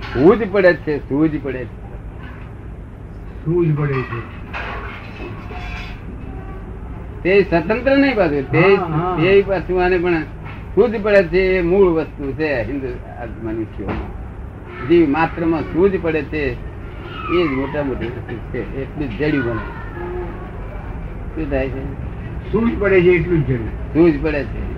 સૂજ 0.07 0.39
પડે 0.51 0.71
છે 0.85 0.93
સૂજ 1.09 1.33
પડે 1.43 1.61
છે 1.63 1.75
સૂજ 3.43 3.67
પડે 3.75 4.01
છે. 4.01 4.19
તે 7.23 7.43
સ્વતંત્ર 7.43 7.97
નહીં 7.97 8.15
પાછું 8.15 8.45
તે. 8.51 8.63
તે 9.19 9.43
પાછું 9.43 9.83
આને 9.83 9.97
પણ 9.97 10.23
સૂજ 10.75 10.93
પડે 11.01 11.21
છે 11.27 11.57
એ 11.57 11.61
મૂળ 11.61 11.89
વસ્તુ 11.91 12.33
છે 12.37 12.49
હિન્દુ 12.63 12.89
મનુષ્યોમાં. 13.43 14.09
જીવ 14.87 15.09
માત્રમાં 15.09 15.63
સૂજ 15.73 15.93
પડે 16.01 16.23
છે 16.23 16.43
એ 17.33 17.39
જ 17.43 17.49
મોટા 17.51 17.83
મોટી 17.83 18.11
વસ્તુ 18.17 18.35
છે 18.51 18.59
એટલું 18.81 19.09
જ 19.09 19.13
જડ્યું 19.13 19.45
બને 19.47 19.65
શું 21.33 21.49
થાય 21.49 21.69
છે? 21.69 22.06
સૂઝ 22.51 22.79
પડે 22.79 23.01
છે 23.01 23.09
એટલું 23.09 23.47
જ 23.47 23.47
જરૂર. 23.47 23.69
સૂજ 23.93 24.23
પડે 24.23 24.43
છે. 24.43 24.77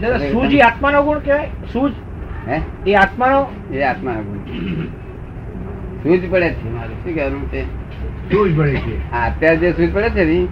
દાદા 0.00 0.18
સૂજ 0.18 0.54
એ 0.54 0.60
આત્માનો 0.60 1.02
ગુણ 1.02 1.18
કહેવાય? 1.18 1.48
સૂજ 1.72 1.92
હે? 2.48 2.60
એ 2.86 2.94
આત્માનો? 2.94 3.46
એ 3.72 3.82
આત્માનો 3.82 4.22
ગુણ. 4.22 4.38
સૂજ 6.02 6.20
પડે 6.30 6.48
છે. 6.48 6.68
મારે 6.70 6.88
શું 6.88 7.14
કહેવાનું 7.14 7.50
છે? 7.50 7.64
સૂઝ 8.30 8.56
પડે 8.56 8.74
છે. 8.74 9.10
હા 9.10 9.26
અત્યારે 9.26 9.56
જે 9.56 9.72
સૂજ 9.72 9.92
પડે 9.92 10.10
છે 10.10 10.24
ને 10.24 10.46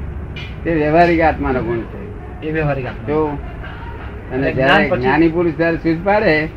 તે 0.64 0.74
વ્યવહારિક 0.74 1.20
આત્માનો 1.20 1.62
ગુણ 1.62 1.78
છે. 1.78 2.02
એ 2.48 2.52
વ્યવહારિક 2.52 2.86
આત્મા 2.86 3.06
જો 3.06 3.38
અને 4.32 4.52
જ્યારે 4.52 4.90
જ્ઞાન 4.90 5.30
પુરુષ 5.30 5.52
જ્યારે 5.52 5.76
સૂઝ 5.76 6.04
પાડે 6.04 6.48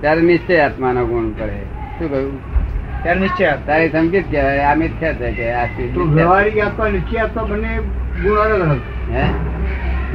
ત્યારે 0.00 0.20
નિશ્ચય 0.20 0.58
આત્માનો 0.58 1.06
ગુણ 1.06 1.30
પડે 1.30 1.58
શું 1.98 2.10
કહ્યું? 2.10 2.38
ત્યારે 3.02 3.20
નિશ્ચય 3.20 3.58
તારી 3.66 3.88
તારે 3.88 4.08
જ 4.08 4.24
કહેવાય 4.30 4.62
આ 4.70 4.74
મિથ્યા 4.74 5.14
છે 5.14 5.32
કે 5.32 5.52
આ. 5.52 5.66
વ્યવહારિક 6.14 6.58
આત્મા 6.58 6.88
નિશ્ચય 6.88 7.18
આત્મા 7.18 7.42
બંને 7.42 7.80
ગુણ 8.22 8.38
અલગ 8.38 8.60
અલગ. 8.60 8.80
હે? 9.10 9.24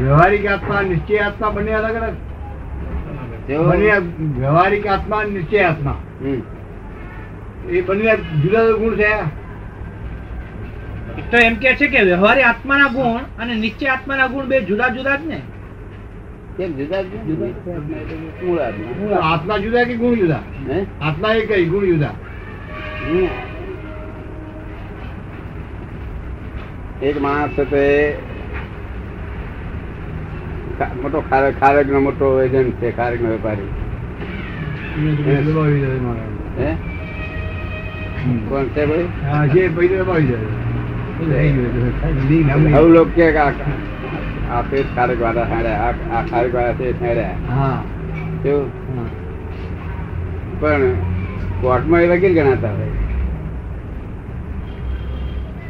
વ્યવહારિક 0.04 0.46
આત્મા 0.46 0.82
નિશ્ચય 0.82 1.18
આત્મા 1.18 1.50
બંને 1.50 1.74
અલગ 1.74 1.96
અલગ. 1.96 2.14
બંને 3.68 3.92
વ્યવહારિક 4.40 4.88
આત્મા 4.88 5.24
નિશ્ચય 5.24 5.60
આત્મા. 5.60 5.98
એ 7.70 7.82
બંને 7.82 8.18
જુદા 8.18 8.64
જુદા 8.64 8.78
ગુણ 8.78 8.96
છે. 8.96 9.46
તો 11.32 11.38
એમ 11.38 11.56
કે 11.56 11.76
છે 11.76 11.88
કે 11.88 12.02
વ્યવહારી 12.02 12.42
આત્માના 12.42 12.88
ગુણ 12.88 13.20
અને 13.40 13.56
નિશ્ચય 13.56 13.88
આત્માના 13.88 14.28
ગુણ 14.28 14.46
બે 14.46 14.62
જુદા 14.62 14.88
જુદા 14.88 15.16
જ 15.16 15.26
ને? 15.26 15.42
કેમ 16.58 16.72
જુદા 16.72 17.02
જુદા 17.02 18.66
આત્મા. 19.22 19.58
જુદા 19.58 19.84
કે 19.84 19.96
ગુણ 19.96 20.16
જુદા? 20.16 20.40
હે? 20.70 20.86
આત્મા 21.02 21.34
એ 21.34 21.46
કઈ? 21.46 21.66
ગુણ 21.66 21.86
જુદા. 21.86 22.10
એક 27.06 27.18
માણસ 27.20 27.56
છે 27.56 27.66
તે 27.66 27.86
મોટો 30.96 31.20
ખારક 31.60 31.88
નો 31.88 32.00
મોટો 32.02 32.28
એજન્ટ 32.42 32.78
છે 32.80 32.92
ખારેક 32.92 33.22
નો 33.22 33.30
વેપારી 33.30 33.70
કોણ 38.46 38.68
છે 38.68 38.86
ભાઈ? 38.86 39.08
લોકો 42.90 43.12
કે 43.12 43.28
આ 43.38 44.62
પેટ 44.62 44.88
ખારક 44.96 45.22
વાળા 45.22 45.48
હેડ્યા 45.48 45.88
આ- 46.12 46.26
ખારક 46.30 46.54
વાળા 46.54 46.74
છે 46.74 46.88
હેડ્યા 47.02 47.36
હા. 48.90 49.08
પણ 50.60 50.84
કોર્ટમાં 51.62 52.02
એ 52.02 52.10
વકીલ 52.10 52.34
ગણાતા 52.36 52.72
હોય. 52.72 52.95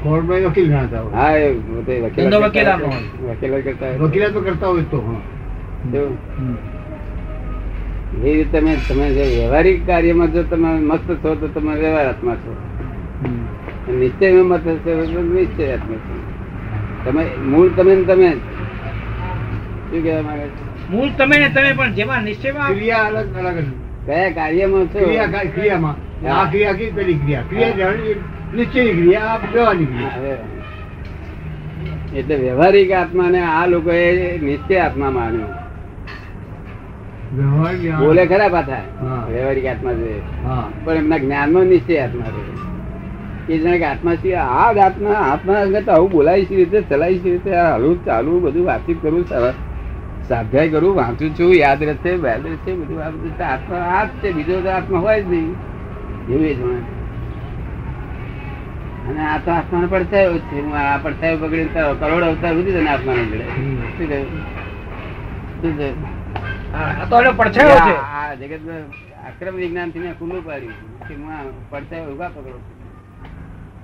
કોર્ટમાં 0.06 0.38
એ 0.38 0.46
વકીલ 0.46 0.68
ગણાતા 0.68 1.02
હોય. 1.02 1.14
હા 1.14 1.38
એ 1.38 1.54
ધંધો 1.54 2.42
કરતા 2.42 2.48
વકીલાતનો 2.48 2.90
કરતા 3.62 3.86
હોય. 3.86 3.98
વકીલાત 3.98 4.34
કરતા 4.34 4.68
હોય 4.68 4.82
તો 4.82 4.98
હા. 5.02 5.22
કેવું? 5.92 6.18
હમ. 6.40 6.56
એ 8.28 8.44
તમે 8.44 8.78
તમે 8.90 9.10
જે 9.10 9.24
વ્યવહારિક 9.36 9.88
કાર્યમાં 9.88 10.32
જો 10.34 10.44
તમે 10.44 10.70
મસ્ત 10.70 11.12
છો 11.12 11.36
તો 11.36 11.48
તમે 11.48 11.76
વ્યવહારાત્મા 11.76 12.36
છો. 12.36 12.56
નિશ્ચયમાં 13.94 14.46
મત 14.46 14.68
હશે 14.68 15.22
નિશ્ચયાત્મા 15.22 15.96
છો 15.96 16.16
તમે 17.06 17.24
મૂળ 17.46 17.70
તમે 17.70 17.96
ને 17.96 18.04
તમે. 18.04 18.30
શું 18.30 20.04
કહેવા 20.04 20.22
માંગે 20.22 20.48
છે? 20.48 20.64
મૂળ 20.92 21.10
તમે 21.18 21.38
ને 21.38 21.50
તમે 21.50 21.74
પણ 21.74 21.94
જેમાં 21.94 22.24
નિશ્ચયમાં 22.24 22.68
ક્રિયા 22.68 23.04
અલગ 23.04 23.38
અલગ 23.38 23.58
કયા 24.06 24.30
કાર્યમાં 24.30 24.88
છો? 24.88 25.00
ક્રિયા 25.00 25.28
ક્રિયામાં. 25.28 25.96
આ 26.38 26.46
ક્રિયા 26.46 26.74
કઈ 26.74 26.92
પેલી 26.92 27.14
ક્રિયા? 27.14 27.42
ક્રિયા 27.50 27.70
જાણી 27.72 28.16
આ 28.52 28.64
ક્રિયા 28.64 29.40
એટલે 32.16 32.36
વ્યવહારિક 32.36 32.92
આત્માને 32.92 33.42
આ 33.42 33.66
લોકોએ 33.66 34.38
નિશ્ચય 34.38 34.78
આત્મા 34.78 35.10
માન્યો. 35.10 35.48
બોલે 38.06 38.26
ખરા 38.26 38.48
પાછા. 38.48 38.82
વ્યવહારિક 39.30 39.66
આત્મા 39.66 39.94
છે. 39.94 40.20
પણ 40.86 40.94
એમના 40.94 41.18
જ્ઞાનમાં 41.18 41.64
નિશ્ચય 41.64 41.98
આત્મા 41.98 42.24
છે. 42.24 42.66
એ 43.54 43.58
જાણે 43.58 43.78
કે 43.78 43.86
આત્મા 43.86 44.16
છે 44.16 44.34
આ 44.34 44.74
જ 44.74 44.78
આત્મા 44.78 45.10
આત્મા 45.10 45.54
અંગે 45.54 45.92
આવું 45.92 46.12
બોલાય 46.12 46.46
છે 46.46 46.56
રીતે 46.56 46.82
ચલાય 46.82 47.18
છે 47.18 47.32
રીતે 47.32 47.52
હલવું 47.58 48.06
ચાલવું 48.06 48.42
બધું 48.42 48.66
વાતચીત 48.66 49.02
કરું 49.02 49.26
સ્વાધ્યાય 49.28 50.70
કરું 50.70 50.96
વાંચું 50.96 51.40
છું 51.40 51.54
યાદ 51.56 51.84
રહેશે 51.84 52.10
યાદ 52.10 52.42
છે 52.42 52.74
બધું 52.74 53.04
આ 53.04 53.10
બધું 53.10 53.46
આત્મા 53.46 53.78
આ 53.78 54.04
જ 54.06 54.08
છે 54.08 54.32
બીજો 54.32 54.70
આત્મા 54.70 55.00
હોય 55.00 55.22
જ 55.22 55.30
નહીં. 55.30 55.52
એવું 56.30 56.95
અને 59.10 59.22
આ 59.32 59.40
તો 59.46 59.50
આત્માનો 59.52 59.88
પડછાયો 59.94 60.38
છે. 60.50 60.56
હું 60.62 60.74
આ 60.82 61.00
પડછાયો 61.04 61.38
તો 61.42 61.48
કરોડ 62.02 62.24
અવતાર 62.30 62.54
સુધી 62.58 62.76
તને 62.78 62.90
આત્મા 62.94 63.16
નહીં 63.18 63.30
જડે 63.32 63.46
શું 63.98 64.08
કહ્યું 64.10 64.28
શું 65.62 65.74
છે 65.80 65.88
હા, 66.74 66.92
આ 67.02 67.06
તો 67.12 67.16
પડછાયો 67.42 67.80
છે. 67.88 67.94
આ 67.96 68.24
આ 68.26 68.36
જગતમાં 68.42 69.56
વિજ્ઞાનથી 69.62 70.02
મેં 70.06 70.14
ખુલ્લું 70.20 70.42
પાડ્યું 70.48 70.78
કે 71.08 71.14
હું 71.16 71.26
પડછાયો 71.72 72.10
ઊભા 72.12 72.32
પકડો 72.36 72.60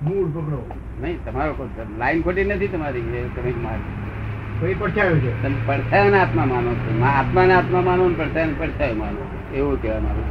મૂળ 0.06 0.28
પકડો. 0.34 0.58
નહીં 1.02 1.18
તમારો 1.26 1.52
લાઈન 2.00 2.22
ખોટી 2.24 2.46
નથી 2.48 2.70
તમારી 2.74 3.04
તમે 3.36 3.52
મારી 3.66 4.76
પડછાયો 4.80 5.16
છે. 5.24 5.30
તમે 5.42 5.58
પડછાયો 5.68 6.14
આત્મા 6.22 6.46
માનો 6.52 6.70
છો. 6.82 6.88
આત્મા 6.90 7.12
આત્માને 7.20 7.52
આત્મા 7.60 7.82
માનો 7.88 8.02
ને 8.10 8.16
પડછાયો 8.20 8.56
પડછાયો 8.60 8.96
માનો 9.02 9.22
એવું 9.54 9.76
કહેવા 9.82 10.02
માંગુ 10.06 10.24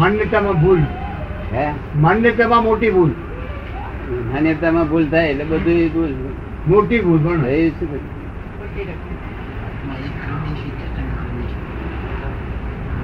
માન્યતામાં 0.00 0.58
ભૂલ. 0.64 0.82
હે? 1.52 1.70
માન્યતામાં 1.96 2.64
મોટી 2.64 2.90
ભૂલ. 2.90 3.10
માન્યતામાં 4.32 4.88
ભૂલ 4.88 5.08
થાય 5.08 5.28
એટલે 5.28 5.44
બધું 5.44 5.92
ભૂલ. 5.92 6.14
મોટી 6.68 7.00
ભૂલ 7.00 7.18
પણ 7.18 7.46
એ 7.46 7.68
શું 7.70 7.98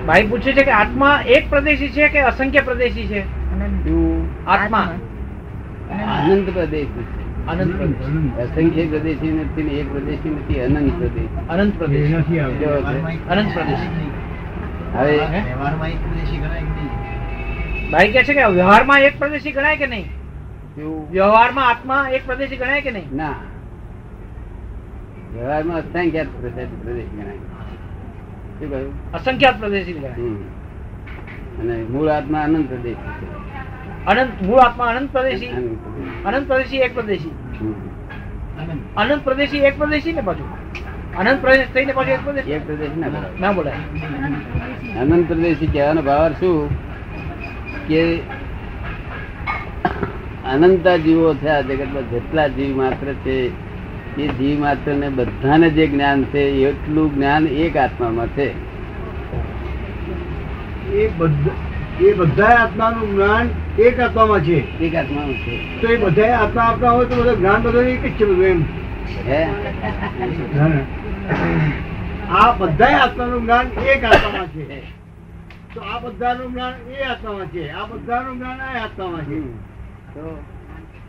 ભાઈ 0.06 0.26
પૂછે 0.26 0.52
છે 0.52 0.62
કે 0.62 0.70
આત્મા 0.70 1.20
એક 1.26 1.50
પ્રદેશી 1.50 1.88
છે 1.88 2.08
કે 2.08 2.20
અસંખ્ય 2.20 2.60
પ્રદેશી 2.60 3.06
છે? 3.06 3.20
આત્મા. 4.46 4.80
અનંત 4.80 6.50
પ્રદેશ 6.54 6.86
છે. 6.86 7.46
અનંત 7.46 7.76
પ્રદેશ. 7.76 8.38
અસંખ્ય 8.38 8.86
પ્રદેશી 8.86 9.32
નથી 9.32 9.62
ને 9.62 9.70
એક 9.70 9.92
પ્રદેશી 9.92 10.30
નથી 10.30 10.60
અનંત 10.60 10.98
પ્રદેશ. 10.98 11.50
અનંત 11.50 11.78
પ્રદેશ? 11.78 12.14
અનંત 13.28 13.54
પ્રદેશ. 13.54 13.78
હવે 14.96 15.20
ભાઈ 17.90 18.12
કે 18.12 18.22
છે 18.24 18.34
કે 18.34 18.44
વ્યવહારમાં 18.58 19.00
એક 19.08 19.18
પ્રદેશી 19.18 19.52
ગણાય 19.52 19.76
કે 19.76 19.86
નહીં? 19.86 20.06
વ્યવહારમાં 21.10 21.68
આત્મા 21.68 22.08
એક 22.16 22.22
પ્રદેશી 22.26 22.56
ગણાય 22.56 22.82
કે 22.86 22.90
નહીં? 22.90 23.16
ના. 23.16 23.34
વ્યવહારમાં 25.34 25.76
અસંખ્યાત 25.78 26.28
પ્રદેશી 26.40 27.10
ગણાય. 27.16 27.40
શું 28.58 28.70
કહ્યું? 28.70 28.92
અસંખ્યાત 29.12 29.60
પ્રદેશી 29.60 29.92
ગણાય. 29.92 30.14
અને 31.60 31.76
મૂળ 31.90 32.08
આત્મા 32.08 32.42
અનંત 32.48 32.68
પ્રદેશી 32.68 33.28
અનંત 34.06 34.42
મૂળ 34.42 34.58
આત્મા 34.58 34.84
અનંત 34.84 35.12
પ્રદેશી? 35.12 35.52
અનંત 36.24 36.46
પ્રદેશી. 36.48 36.82
એક 36.86 36.94
પ્રદેશી? 36.94 37.32
અનંત 38.96 39.22
પ્રદેશી 39.24 39.58
એક 39.70 39.78
પ્રદેશી 39.78 40.12
ને 40.12 40.20
પાછું? 40.20 40.48
અનંત 41.18 41.40
પ્રદેશ 41.42 41.70
થઈને 41.74 41.92
પાછું 41.92 42.12
એક 42.12 42.24
પ્રદેશ? 42.24 42.48
એક 42.48 42.66
પ્રદેશ 42.66 42.90
ના 42.96 43.22
ના 43.40 43.52
બોલાય. 43.52 43.80
અનંત 45.00 45.26
પ્રદેશી 45.28 45.66
કહેવાનો 45.66 46.02
ભાવ 46.02 46.32
શું? 46.32 46.85
કે 47.88 48.20
અનંતા 50.46 50.96
જીવો 50.96 51.34
છે 51.34 51.48
આ 51.48 51.60
જગતમાં 51.60 52.10
જેટલા 52.10 52.48
જીવ 52.48 52.76
માત્ર 52.76 53.12
છે 53.12 53.36
એ 54.22 54.28
જીવ 54.28 54.60
માત્ર 54.60 54.94
ને 54.94 55.08
બધાને 55.08 55.70
જે 55.70 55.86
જ્ઞાન 55.86 56.24
છે 56.24 56.40
એટલું 56.40 57.14
જ્ઞાન 57.14 57.46
એક 57.46 57.76
આત્મામાં 57.76 58.26
છે. 58.26 58.48
એ 62.00 62.12
બધા 62.12 62.44
આત્માનું 62.44 63.14
જ્ઞાન 63.14 63.48
એક 63.78 64.00
આત્મામાં 64.00 64.40
છે. 64.40 64.78
એક 64.80 64.94
આત્મામાં 64.94 65.34
છે. 65.34 65.80
તો 65.80 65.88
એ 65.88 65.96
બધા 65.96 66.34
આત્મા 66.36 66.62
આપતા 66.62 66.90
હોય 66.90 67.06
તો 67.06 67.16
બધું 67.16 67.38
જ્ઞાન 67.38 67.62
બધા 67.62 67.80
એક 67.80 68.02
જ 68.02 68.20
છે 68.20 68.24
બધું 68.24 68.44
એમ. 68.44 68.62
આ 72.30 72.52
બધા 72.52 72.86
આત્માનું 72.86 73.42
જ્ઞાન 73.42 73.66
એક 73.66 74.04
આત્મામાં 74.04 74.46
છે. 74.46 74.95
તો 75.76 75.82
આ 75.82 75.98
બધાનું 75.98 76.52
જ્ઞાન 76.52 76.74
એ 76.90 77.02
આત્મામાં 77.02 77.46
છે. 77.46 77.70
આ 77.70 77.86
બધાનું 77.86 78.38
જ્ઞાન 78.38 78.60
આ 78.60 78.84
આત્મામાં 78.84 79.20
છે. 79.20 79.36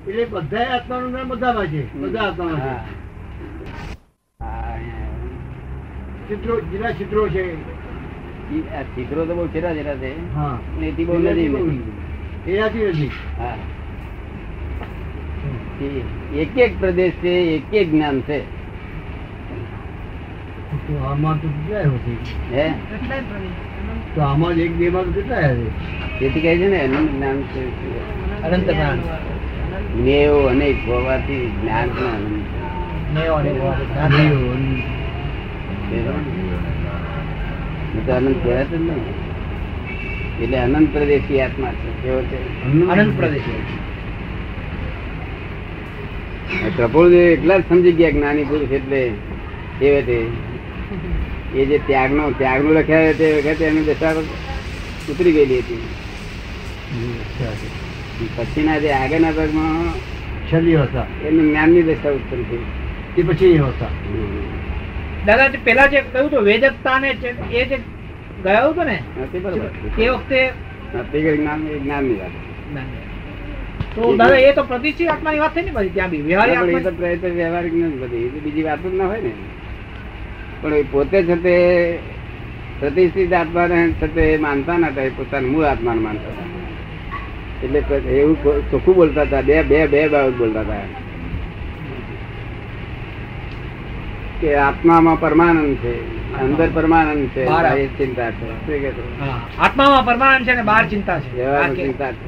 એટલે 0.07 0.25
બધા 0.25 0.57
આત્માનું 0.57 1.11
જ્ઞાન 1.11 1.27
બધામાં 1.27 1.67
છે. 1.67 1.93
બધા 1.93 2.21
આત્મામાં 2.21 2.59
છે. 2.59 2.97
ચિત્રો 6.29 6.59
જેટલા 6.59 6.91
ચિત્રો 6.91 7.29
છે. 7.29 7.53
ઈ 8.53 8.61
ચિત્રો 8.95 9.25
તો 9.25 9.35
બહુ 9.35 9.47
છેટા 9.47 9.75
છેટા 9.75 9.95
છે. 9.95 10.33
હા. 10.33 10.59
એથી 10.81 11.05
બહુ 11.05 11.17
નથી. 11.17 11.93
એનાથી 12.47 12.85
નથી. 12.85 13.11
હા. 13.37 13.57
એક 16.35 16.57
એક 16.57 16.79
પ્રદેશ 16.79 17.13
છે 17.13 17.29
એક 17.29 17.73
એક 17.73 17.91
જ્ઞાન 17.91 18.21
છે. 18.21 18.39
તો 20.87 21.03
આમાં 21.03 21.41
તો 21.41 21.47
કેટલા 21.47 21.89
હોતી 21.89 22.17
હે? 22.51 22.73
તો 24.15 24.21
આમાં 24.21 24.55
જ 24.55 24.59
એક 24.59 24.73
બે 24.75 24.89
માં 24.89 25.03
કેટલા 25.03 25.35
આવે 25.35 25.65
તેથી 26.19 26.41
કહે 26.41 26.57
છે 26.57 26.67
ને 26.67 26.79
અનંત 26.81 27.11
જ્ઞાન 27.11 27.41
છે. 27.41 27.61
અનંત 28.43 28.69
જ્ઞાન. 28.69 28.99
નેવ 29.95 30.47
અને 30.47 30.71
હોવાથી 30.71 31.51
જ્ઞાન 31.61 31.89
પણ 31.89 32.33
અનંત 38.09 38.37
કહેવાય 38.43 38.65
જ 38.65 38.73
નહીં 38.73 39.03
એટલે 40.43 40.57
અનંત 40.57 40.89
પ્રદેશી 40.93 41.41
આત્મા 41.41 41.71
છે. 41.71 41.89
કેવો 42.03 42.21
છે? 42.21 42.37
અનંત 42.89 43.17
પ્રદેશી. 43.17 43.61
પ્રભુદેવ 46.75 47.31
એકલા 47.31 47.57
જ 47.57 47.63
સમજી 47.69 47.91
ગયા 47.91 48.11
જ્ઞાની 48.11 48.43
પુરુષ 48.43 48.71
એટલે 48.71 49.01
એ 49.81 50.25
એ 51.55 51.65
જે 51.65 51.77
ત્યાગનો 51.87 52.23
ત્યાગનું 52.39 52.73
લખ્યા 52.77 53.13
તે 53.19 53.27
વખતે 53.35 53.63
એની 53.69 53.85
દશા 53.89 54.13
ઉતરી 55.11 55.33
ગયેલી 55.37 55.61
હતી. 55.61 55.81
પછીના 58.37 58.79
જે 58.83 58.89
આગળના 58.93 59.33
ભાગમાં 59.37 59.93
છેલ્લી 60.49 60.77
હતા 60.83 61.07
એની 61.27 61.45
જ્ઞાનની 61.49 61.83
દશા 61.89 62.13
ઉત્પન્ન 62.19 62.43
થઈ. 62.49 62.65
એ 63.17 63.23
પછી 63.23 63.57
હતા 63.57 63.91
દાદા 65.27 65.49
જે 65.53 65.57
પેલા 65.67 65.87
જે 65.93 65.99
કહ્યું 66.11 66.29
તો 66.29 66.39
વેદકતા 66.49 66.97
ને 66.99 67.09
એ 67.51 67.65
જે 67.69 67.77
ગયો 68.43 68.69
હતો 68.71 68.83
ને 68.83 68.97
નથી 69.23 69.41
બરોબર. 69.43 69.69
એ 69.97 70.09
વખતે 70.13 70.39
જ્ઞાન 71.35 71.61
જ્ઞાનની 71.83 72.17
વાત. 72.21 72.35
તો 73.95 74.01
દાદા 74.21 74.39
એ 74.47 74.53
તો 74.57 74.63
પ્રતિષ્ઠિત 74.71 75.09
આત્માની 75.13 75.41
વાત 75.43 75.53
થઈ 75.55 75.65
ને 75.67 75.71
પછી 75.77 75.93
ત્યાં 75.95 76.11
બી 76.11 76.23
વ્યવહારિક 76.29 76.59
વ્યવહારિક 77.37 77.73
નથી 77.73 77.99
બધી 78.03 78.25
એ 78.25 78.41
બીજી 78.45 78.65
વાત 78.69 78.81
જ 78.83 78.93
ના 78.99 79.09
હોય 79.13 79.21
ને. 79.25 79.31
પણ 80.61 80.73
એ 80.73 80.83
પોતે 80.83 81.23
છે 81.23 81.35
તે 81.35 81.55
પ્રતિષ્ઠિત 82.79 83.33
આત્માને 83.33 83.93
છે 83.99 84.07
તે 84.07 84.37
માનતા 84.37 84.77
નતા 84.77 85.01
એ 85.01 85.09
પોતાના 85.09 85.51
મૂળ 85.51 85.65
આત્માને 85.65 86.01
માનતા 86.01 86.31
હતા 86.31 86.55
એટલે 87.63 87.79
એવું 88.19 88.37
ચોખ્ખું 88.71 88.95
બોલતા 88.95 89.25
હતા 89.25 89.41
બે 89.41 89.63
બે 89.63 89.87
બે 89.87 90.09
બાબત 90.09 90.37
બોલતા 90.37 90.63
હતા 90.63 90.85
કે 94.41 94.55
આત્મામાં 94.57 95.19
પરમાનંદ 95.19 95.77
છે 95.81 95.93
અંદર 96.41 96.69
પરમાનંદ 96.73 97.29
છે 97.33 97.43
એ 97.75 97.89
ચિંતા 97.97 98.31
છે? 98.31 98.45
આત્મામાં 99.57 100.05
પરમાનંદ 100.05 100.45
છે 100.45 100.55
ને 100.55 100.63
બહાર 100.63 100.85
ચિંતા 100.87 101.19
છે. 101.19 101.29
ચિંતા 101.75 102.11
છે. 102.11 102.25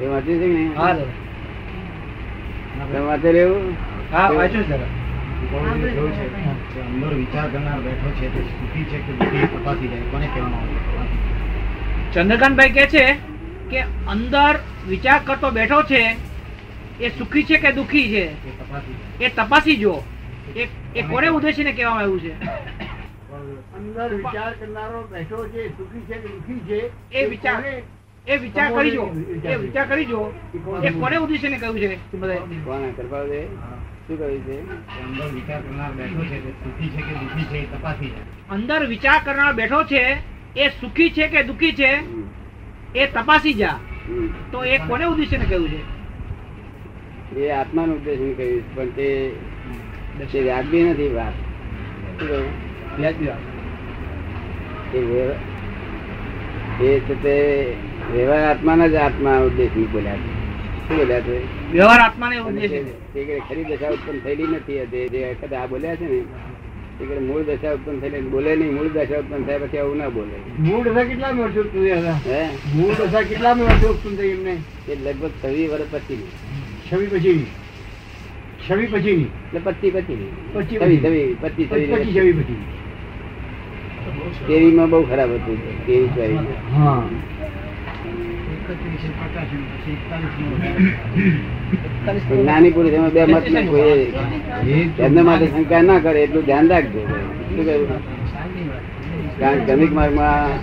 એ 0.00 0.08
વાંચ્યું 0.08 0.40
છે 0.40 0.46
ને? 0.46 0.62
હા 0.74 0.90
એવું? 3.36 3.76
હા 4.12 4.28
વાંચ્યું 4.32 4.64
છે. 4.64 5.05
અંદર 5.36 7.14
વિચાર 7.14 7.50
કરનાર 7.50 7.80
બેઠો 7.80 8.10
છે 8.18 8.28
તે 8.28 8.40
સુખી 8.50 8.84
છે 8.90 8.98
કે 8.98 9.12
દુઃખી 9.14 9.48
તપાસી 9.54 9.88
જાય 9.88 10.06
કોને 10.10 10.26
કહેવામાં 10.28 10.64
આવે 10.64 11.06
ચંદ્રકાંતભાઈ 12.12 12.72
કે 12.72 12.86
છે 12.86 13.04
કે 13.70 13.80
અંદર 14.06 14.54
વિચાર 14.86 15.20
કરતો 15.24 15.50
બેઠો 15.50 15.82
છે 15.84 16.02
એ 16.98 17.10
સુખી 17.10 17.44
છે 17.44 17.58
કે 17.58 17.72
દુખી 17.72 18.08
છે? 18.08 18.24
જાય. 18.42 18.82
એ 19.20 19.30
તપાસી 19.30 19.76
જો 19.76 20.02
એ 20.94 21.02
કોને 21.02 21.28
ઉદ્દેશીને 21.30 21.72
કહેવામાં 21.72 22.04
આવ્યું 22.04 22.20
છે? 22.20 22.32
અંદર 23.76 24.08
વિચાર 24.16 24.52
કરનારો 24.54 25.00
બેઠો 25.10 25.44
છે 25.52 25.70
સુખી 25.76 26.06
છે 26.08 26.16
કે 26.16 26.28
દુખી 26.28 26.62
છે 26.66 26.80
એ 27.12 27.26
વિચાર 27.26 27.64
એ 28.26 28.38
વિચાર 28.38 28.72
કરી 28.72 28.92
જો 28.92 29.04
એ 29.44 29.56
વિચાર 29.58 29.86
કરી 29.88 30.06
જો 30.06 30.32
એ 30.82 30.90
કોને 30.92 31.16
ઉદ્દેશીને? 31.18 31.58
કહ્યું 31.58 31.78
છે? 31.78 31.98
શું 34.06 34.16
કહ્યું 34.18 34.42
છે? 34.46 34.56
અંદર 35.04 35.28
વિચાર 35.34 35.62
કરનાર 35.62 35.92
બેઠો 35.92 36.22
છે 36.30 36.38
તે 36.44 36.50
સુખી 36.62 36.90
છે 36.90 37.02
કે 37.02 37.14
દુઃખી 37.20 37.46
છે 37.50 37.58
એ 37.58 37.66
તપાસી 37.72 38.10
જાય 38.10 38.24
અંદર 38.50 38.86
વિચાર 38.86 39.24
કરનાર 39.24 39.54
બેઠો 39.54 39.84
છે 39.84 40.18
એ 40.56 40.70
સુખી 40.80 41.10
છે 41.10 41.28
કે 41.28 41.44
દુખી 41.44 41.74
છે. 41.74 42.02
એ 42.94 43.06
તપાસી 43.06 43.54
જા. 43.54 43.78
તો 44.52 44.64
એ 44.64 44.78
કોને 44.78 45.04
ઉદ્દેશીને 45.04 45.44
કહ્યું 45.44 45.68
છે? 45.68 45.80
એ 47.40 47.50
આત્માનો 47.50 47.94
ઉદ્દેશ 47.94 48.18
હું 48.18 48.36
કહીશ 48.36 48.64
પણ 48.74 48.90
તે 48.90 49.32
તે 50.32 50.40
વ્યાજબી 50.40 50.82
નથી 50.82 51.08
વાત. 51.08 51.34
શું 52.20 52.44
કહ્યું? 53.00 53.40
એ 56.80 57.00
છે 57.00 57.22
તે 57.22 57.76
વ્યવહાર 58.12 58.50
આત્માના 58.50 58.88
જ 58.88 58.96
આત્મા 58.96 59.40
ઉદ્દેશ 59.40 59.88
બોલ્યા 59.92 60.14
છે. 60.14 60.35
શું 60.88 60.96
બોલ્યા 60.96 61.20
છે? 61.20 61.72
વ્યવહાર 61.72 62.00
આત્માને 62.00 62.36
અને 62.36 62.48
ઉદ્દેશી 62.48 62.68
તે- 62.68 63.24
તે 63.26 63.38
ઘડી 63.38 63.40
ખરી 63.40 63.76
દશા 63.76 63.90
ઉત્પન્ન 63.90 64.18
થયેલી 64.18 64.46
નથી. 64.46 64.86
તે 64.86 65.08
જે 65.08 65.36
વખતે 65.42 65.56
આ 65.56 65.66
બોલ્યા 65.66 65.96
છે 65.96 66.12
ને 66.12 66.20
તે 66.98 67.04
ઘડી 67.04 67.24
મૂળ 67.26 67.42
દશા 67.42 67.72
ઉત્પન્ન 67.72 68.00
થયેલી 68.00 68.20
બોલે 68.20 68.56
નહીં 68.56 68.74
મૂળ 68.74 68.88
દશા 68.88 69.18
ઉત્પન્ન 69.18 69.44
થયા 69.44 69.58
પછી 69.58 69.78
આવું 69.78 69.96
ના 69.96 70.08
બોલે. 70.08 70.36
મૂળ 70.58 70.88
દશા 70.88 71.04
કેટલા 71.04 71.30
વર્ષો 71.30 71.60
ઉત્પન્ન 71.60 71.86
હે? 72.26 72.48
મૂળ 72.74 72.94
દશા 72.94 73.22
કેટલા 73.22 73.52
વર્ષો 73.52 73.88
ઉત્પન્ન 73.88 74.16
થઈ 74.16 74.28
એમને? 74.28 74.56
એ 74.88 74.94
લગભગ 75.04 75.30
છવ્વીસ 75.44 75.70
વર્ષ 75.70 75.84
પછી. 75.90 76.22
છવી 76.92 77.06
પછીની 77.06 77.46
છવી 78.70 78.86
પછીની 78.86 79.22
એટલે 79.22 79.60
પચી 79.60 79.90
પછી. 79.90 80.32
પચી 80.54 80.76
છવ્વીસ 80.76 81.00
પછી. 81.00 81.00
છવ્વીસ 81.00 81.36
પચીસ 81.40 81.68
પછી 81.68 81.86
છવ્વીસ 81.86 82.16
છવી 82.16 82.32
પછી. 82.32 82.56
તેવી 84.48 84.72
માં 84.72 84.90
બહુ 84.90 85.02
ખરાબ 85.02 85.34
હતું. 85.34 85.86
તેવીસ 85.86 86.10
બાવીસ 86.10 86.38
હા. 86.72 87.02
જ્ઞાની 92.30 92.70
પુરુષ 92.70 92.92
એમાં 92.92 93.10
બે 93.10 93.24
મત 93.24 93.50
ને 93.50 93.62
કોઈ 93.62 94.12
એમના 94.98 95.22
માટે 95.22 95.46
શંકા 95.46 95.82
ના 95.82 95.98
કરે 95.98 96.22
એટલું 96.22 96.44
ધ્યાન 96.44 96.68
રાખજો. 96.68 97.02
કારણ 99.40 99.64
ક્રમિક 99.64 99.92
માર્ગમાં 99.92 100.58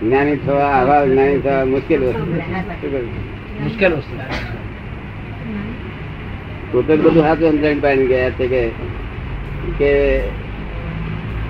જ્ઞાની 0.00 0.36
થવા 0.36 0.64
આવા 0.64 1.06
જ્ઞાની 1.06 1.38
થવા 1.38 1.64
મુશ્કેલ 1.64 2.00
વસ્તુ. 2.04 2.24
મુશ્કેલ 3.64 3.92
વસ્તુ. 3.92 4.16
પોતે 6.72 6.96
બધું 6.96 7.22
હાથું 7.22 7.48
અંદર 7.48 7.74
પાડીને 7.80 8.06
ગયા 8.06 8.30
છે 8.30 8.46
કે 8.46 8.68
કે 9.78 10.20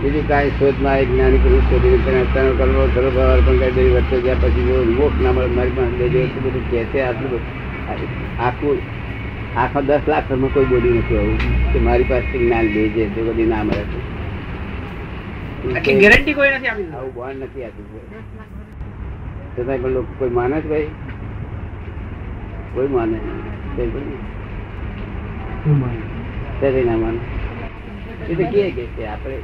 બીજું 0.01 0.27
કાંઈ 0.27 0.53
શોધમાં 0.53 0.99
એક 0.99 1.09
જ્ઞાની 1.09 1.39
પુરુષ 1.39 1.67
શોધીને 1.67 1.99
તેને 2.01 2.21
અત્યારનો 2.21 2.55
કલ્પો 2.59 2.85
ખરો 2.95 3.11
ભાવ 3.11 3.31
અર્પણ 3.33 3.59
કરી 3.61 3.75
દેવી 3.75 3.95
વચ્ચે 3.97 4.17
ગયા 4.21 4.41
પછી 4.43 4.65
જો 4.69 4.77
મોક્ષ 4.93 5.19
ના 5.19 5.33
મળે 5.33 5.51
મારી 5.51 5.77
પાસે 5.77 5.95
લેજો 6.01 6.19
એટલું 6.21 6.45
બધું 6.47 6.65
કહે 6.69 6.81
છે 6.87 6.99
આટલું 7.03 7.31
બધું. 7.31 7.43
આખું 8.39 8.79
આખા 9.57 9.87
દસ 9.89 10.05
લાખ 10.07 10.27
ઘરમાં 10.29 10.53
કોઈ 10.53 10.67
બોલી 10.67 10.95
નથી 10.95 11.19
આવું 11.19 11.39
કે 11.71 11.79
મારી 11.81 12.09
પાસે 12.09 12.35
જ્ઞાન 12.35 12.67
લેજે 12.75 13.03
જો 13.15 13.23
બધી 13.29 13.47
ના 13.47 13.65
મળે 13.65 13.85
તો. 13.87 13.99
ગેરંટી 15.95 16.35
કોઈ 16.35 16.51
નથી 16.51 16.69
આપી 16.69 16.89
આવું 16.93 17.13
બોન્ડ 17.15 17.43
નથી 17.43 17.65
આપ્યું. 17.65 18.13
પણ 19.57 19.91
લોકો 19.91 20.13
કોઈ 20.19 20.31
માને 20.31 20.57
છે 20.61 20.69
ભાઈ 20.69 20.91
કોઈ 22.75 22.89
માને 22.89 23.17
નહીં. 23.19 23.43
ના 26.87 26.99
માને 26.99 27.21
એ 28.23 28.35
તો 28.35 28.45
કે 28.93 29.07
આપણે 29.07 29.37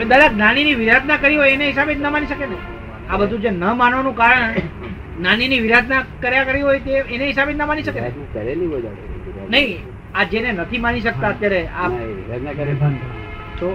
દાદા 0.00 0.28
જ્ઞાનીની 0.34 0.74
વિરાધના 0.74 1.16
કરી 1.22 1.36
હોય 1.36 1.52
એને 1.54 1.66
હિસાબે 1.68 1.92
જ 1.94 1.96
ન 2.00 2.06
માની 2.12 2.26
શકે 2.26 2.46
ને? 2.46 2.56
આ 3.10 3.16
બધું 3.20 3.40
જે 3.42 3.50
ન 3.50 3.64
માનવાનું 3.80 4.16
કારણ 4.16 4.52
જ્ઞાનીની 5.18 5.60
વિરાધના 5.60 6.02
કર્યા 6.22 6.44
કરી 6.44 6.64
હોય 6.66 6.80
તે 6.86 6.92
એને 7.14 7.24
હિસાબે 7.30 7.52
જ 7.52 7.56
ન 7.56 7.62
માની 7.70 7.82
શકે 7.82 8.00
કરેલી 8.34 8.68
હોય 8.72 8.90
નહીં 9.48 9.78
આ 10.14 10.24
જેને 10.34 10.50
નથી 10.52 10.82
માની 10.84 11.04
શકતા 11.06 11.30
અત્યારે 11.34 11.60
આ 11.80 11.88
વિરાધના 11.88 12.44
ના 12.44 12.54
કરે 12.58 12.74
તો 13.60 13.68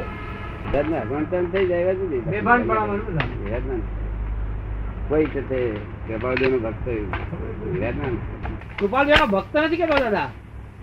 વિરાધના 0.71 1.43
થઈ 1.53 1.65
જાય 1.67 1.81
એવા 1.83 1.93
જ 1.93 2.01
નથી. 2.05 2.21
બેભાનપણામાં 2.31 2.97
ન 2.97 3.01
થાય. 3.17 3.77
કોઈ 5.09 5.27
છે 5.33 5.41
તે 5.49 5.59
કૃપાળુદેવનો 6.07 6.57
ભક્ત 6.65 6.85
વિરાટ 7.73 7.97
ના 8.01 9.25
ભક્ત 9.35 9.53
નથી 9.65 9.79
કેતો 9.81 9.95
દાદા. 10.05 10.29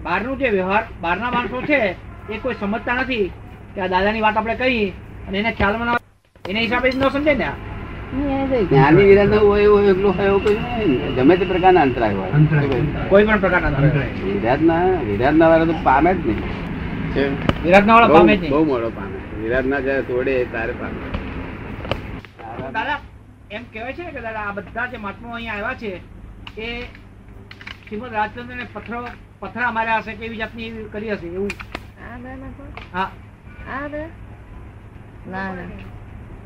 બહારનું 0.04 0.38
જે 0.40 0.48
વ્યવહાર 0.56 0.84
બહારના 1.02 1.30
માણસો 1.34 1.58
છે 1.68 1.80
એ 2.28 2.38
કોઈ 2.42 2.56
સમજતા 2.60 2.96
નથી 3.02 3.26
કે 3.74 3.78
આ 3.82 3.92
દાદાની 3.92 4.24
વાત 4.26 4.36
આપણે 4.36 4.56
કહી 4.60 4.86
અને 5.26 5.36
એને 5.42 5.50
ખ્યાલમાં 5.58 5.88
ના 5.90 6.00
એને 6.44 6.60
હિસાબે 6.64 6.88
જ 6.92 6.96
ન 6.96 7.10
સમજે 7.10 7.34
ને 7.34 7.50
જ્ઞાની 8.70 9.06
વિરાટ 9.10 9.34
હોય 9.42 9.62
એવો 9.66 9.76
એકલો 9.92 10.08
હોય 10.16 10.28
એવું 10.30 10.42
કોઈ. 10.44 10.58
ગમે 11.16 11.34
તે 11.40 11.44
પ્રકારના 11.50 11.84
અંતરાય 11.86 12.16
હોય. 12.16 12.30
કોઈ 13.10 13.24
પણ 13.26 13.40
પ્રકારના 13.44 13.70
વિરાટ 14.26 14.62
ના 14.70 14.82
વિરાટ 15.08 15.38
વાળા 15.42 15.70
તો 15.70 15.76
પામે 15.86 16.10
જ 16.14 16.24
નહીં. 16.26 17.32
વિરાટના 17.64 17.94
વાળા 17.96 18.14
પામે 18.16 18.34
જ 18.36 18.40
બહુ 18.40 18.42
નહીં. 18.42 18.52
બહુ 18.54 18.64
મોડો 18.72 18.88
પામે. 18.98 19.16
વિરાટ 19.42 19.66
ના 19.72 19.80
જયારે 19.86 20.04
તોડે 20.10 20.34
તારે 20.52 20.74
પામે. 20.80 20.98
દાદા 22.76 22.98
એમ 23.50 23.62
કહેવાય 23.72 23.94
છે 23.98 24.04
કે 24.14 24.20
દાદા 24.26 24.44
આ 24.48 24.54
બધા 24.58 24.86
જે 24.92 24.98
મહાત્માઓ 25.04 25.34
અહીંયા 25.38 25.58
આવ્યા 25.58 25.80
છે 25.82 25.90
એ 26.66 26.68
શ્રીમદ 27.84 28.12
રાજચંદ્ર 28.18 28.56
ને 28.60 28.66
પથ્થરો 28.74 29.00
પથરા 29.42 29.70
માર્યા 29.76 30.00
હશે 30.00 30.12
કેવી 30.14 30.38
જાતની 30.38 30.70
કરી 30.92 31.10
હશે 31.10 31.26
એવું? 31.28 31.50
હા. 32.92 33.08
ના 35.26 35.46
ના. 35.54 35.66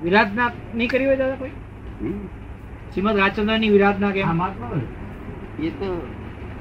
વિરાધના 0.02 0.48
નહીં 0.74 0.90
કરી 0.90 1.06
હોય 1.06 1.18
દાદા 1.22 1.36
કોઈ? 1.36 1.52
શ્રીમદ 2.92 3.18
રાજચંદ્રની 3.22 3.70
વિરાધના 3.70 4.12
કે. 4.12 4.22
એ 5.66 5.70
તો 5.80 5.88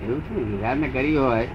એવું 0.04 0.21
શું 0.28 0.43
વિરાધના 0.52 0.91
કરી 0.95 1.15
હોય 1.17 1.48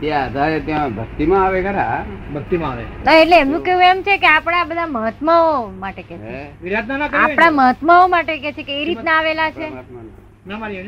તે 0.00 0.12
આધારે 0.14 0.58
ત્યાં 0.66 0.90
ભક્તિમાં 0.96 1.42
આવે 1.44 1.60
ખરા? 1.62 1.96
ભક્તિમાં 2.34 2.72
આવે. 2.72 2.84
એટલે 3.14 3.36
એમનું 3.38 3.62
કેવું 3.64 3.84
એમ 3.84 4.02
છે 4.02 4.18
કે 4.18 4.26
આપણા 4.26 4.64
બધા 4.64 4.86
મહાત્માઓ 4.88 5.54
માટે 5.78 6.02
કે 6.02 6.16
છે. 6.18 6.44
વિરાધના 6.62 6.98
ના 6.98 7.08
કરી 7.08 7.18
હોય 7.18 7.32
આપણા 7.32 7.50
મહાત્માઓ 7.60 8.08
માટે 8.08 8.38
કે 8.38 8.52
છે 8.52 8.62
કે 8.62 8.82
એ 8.82 8.84
રીતના 8.84 9.16
આવેલા 9.18 9.50
છે? 9.50 9.66
ના 10.46 10.58
મારી 10.58 10.80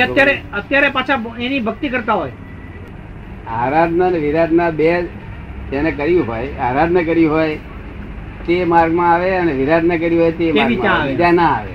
અત્યારે 0.00 0.34
અત્યારે 0.52 0.88
પાછા 0.88 1.18
એની 1.40 1.60
ભક્તિ 1.60 1.88
કરતા 1.88 2.12
હોય. 2.12 2.32
આરાધના 3.48 4.06
અને 4.06 4.18
વિરાધના 4.18 4.70
બે 4.70 4.90
તેને 5.70 5.90
કર્યું 5.92 6.26
હોય 6.26 6.52
આરાધના 6.56 7.02
કરી 7.02 7.26
હોય 7.26 7.56
તે 8.46 8.64
માર્ગમાં 8.64 9.12
આવે 9.14 9.34
અને 9.36 9.52
વિરાધના 9.52 9.96
કરી 9.96 10.18
હોય 10.18 10.32
તે 10.32 10.52
માર્ગમાં. 10.52 11.06
બીજા 11.06 11.32
ના 11.32 11.48
આવે. 11.48 11.72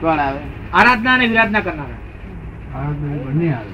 કોણ 0.00 0.18
આવે? 0.18 0.40
આરાધના 0.72 1.14
અને 1.14 1.26
વિરાધના 1.26 1.60
કરનારા. 1.60 2.01
બંને 2.74 3.52
આવે. 3.52 3.72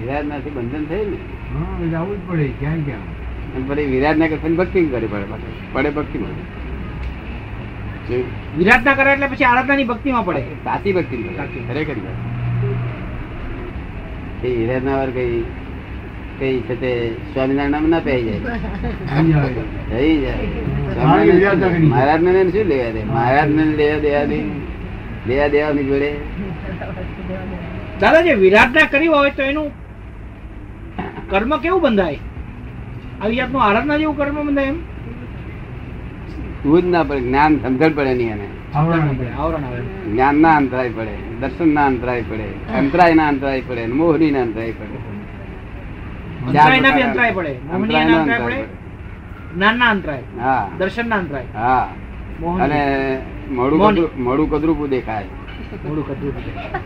વિરાધનાથી 0.00 0.50
બંધન 0.50 0.84
થયું 0.84 1.10
ને? 1.10 1.16
હા 1.54 1.78
જ 2.16 2.18
પડે 2.28 2.48
ક્યાં 2.58 2.84
ક્યાં 2.84 3.00
અને 3.54 3.64
પછી 3.68 3.86
વિરાધના 3.86 4.26
ભક્તિ 4.56 4.84
કરી 4.86 5.06
પડે 5.06 5.24
પડે 5.72 5.90
ભક્તિ 5.90 6.18
મળે. 6.18 6.42
વિરાધના 8.58 8.94
કરે 8.94 9.12
એટલે 9.12 9.26
પછી 9.26 9.44
આરાધનાની 9.44 9.84
ભક્તિમાં 9.84 10.24
પડે. 10.24 10.40
સાચી 10.64 10.92
ભક્તિ 10.92 11.16
ખરેખર 11.68 11.94
એ 14.44 14.66
વાર 14.96 15.10
કઈ 15.10 15.42
કઈ 16.38 16.60
છે 16.60 16.74
તે 16.80 16.90
સ્વામિનારાયણ 17.32 17.70
નામ 17.70 17.90
ના 17.90 17.98
પહેરી 17.98 18.22
જાય. 18.22 18.38
થઈ 19.90 20.20
જાય. 20.20 20.34
કરી. 21.60 21.86
મહારાજ 21.86 22.22
ને 22.22 22.50
શું 22.50 22.64
લેવા 22.64 22.90
દે? 22.90 23.04
મહારાજ 23.04 23.50
ને 23.50 23.64
લેવા 23.64 23.98
દેવા 23.98 24.24
દે? 24.24 24.42
લેવા 25.26 25.48
દેવાની 25.48 25.84
જોડે? 25.84 26.12
દાદા 28.00 28.22
જે 28.26 28.32
કરી 28.92 29.10
હોય 29.14 29.30
તો 29.30 29.42
એનું 29.42 29.68
કર્મ 31.30 31.52
કેવું 31.56 31.80
બંધાય? 31.82 32.18
આવી 33.22 33.36
જાતનું 33.36 33.62
આરાધના 33.64 33.98
જેવું 34.00 34.16
કર્મ 34.16 34.36
બંધાય 34.46 34.70
એમ? 34.72 34.78
ના 36.94 37.02
પડે 37.08 37.20
જ્ઞાન 37.20 37.52
સમજણ 37.62 37.92
પડે 37.98 38.12
નહીં 38.14 38.32
એને. 38.34 38.48
જ્ઞાન 40.12 40.36
ના 40.42 40.52
અંતરાય 40.56 40.90
પડે 40.96 41.14
દર્શન 41.40 41.68
ના 41.74 41.84
અંતરાય 41.90 42.22
પડે 42.30 42.48
અંતરાય 42.78 43.14
ના 43.14 43.28
અંતરાય 43.32 43.60
પડે. 43.68 43.82
મોહની 44.00 44.30
ના 44.30 44.42
અંતરાય 44.42 44.72
પડે 44.78 44.98
અને 52.64 52.80
મોડું. 53.50 54.46
કદરૂપું 54.50 54.88
દેખાય. 54.88 55.26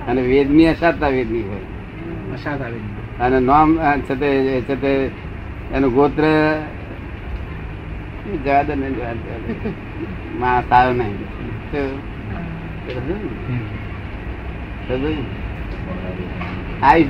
અને 0.09 0.23
વેદની 0.23 0.67
અસાધતા 0.67 1.09
વેદની 1.09 1.43
હોય 1.43 1.67
વરસાદ 2.31 2.63
આવે 2.63 2.79
અને 3.21 3.41
નામ 3.41 3.79
છતે 4.09 4.17
છે 4.17 4.17
તે 4.17 4.61
છે 4.61 4.77
તે 4.77 5.11
એનું 5.75 5.95
ગોત્ર 5.95 6.25
જવા 8.45 8.63
ને 8.63 8.89
માં 10.39 10.63
સારો 10.69 10.93
નહીં. 10.93 11.19
તો 14.89 14.95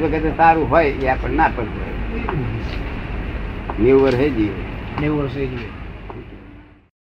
વખતે 0.00 0.30
સારું 0.37 0.70
હોય 0.70 0.88
એ 0.88 1.08
આપણને 1.08 1.37
ના 1.37 1.48
પડતું 1.48 1.94
નેવું 3.78 4.02
વર્ષે 4.02 4.30
જીવે. 4.30 4.62
નેવું 5.00 5.22
વર્ષે 5.22 5.46
જીવે. 5.46 5.83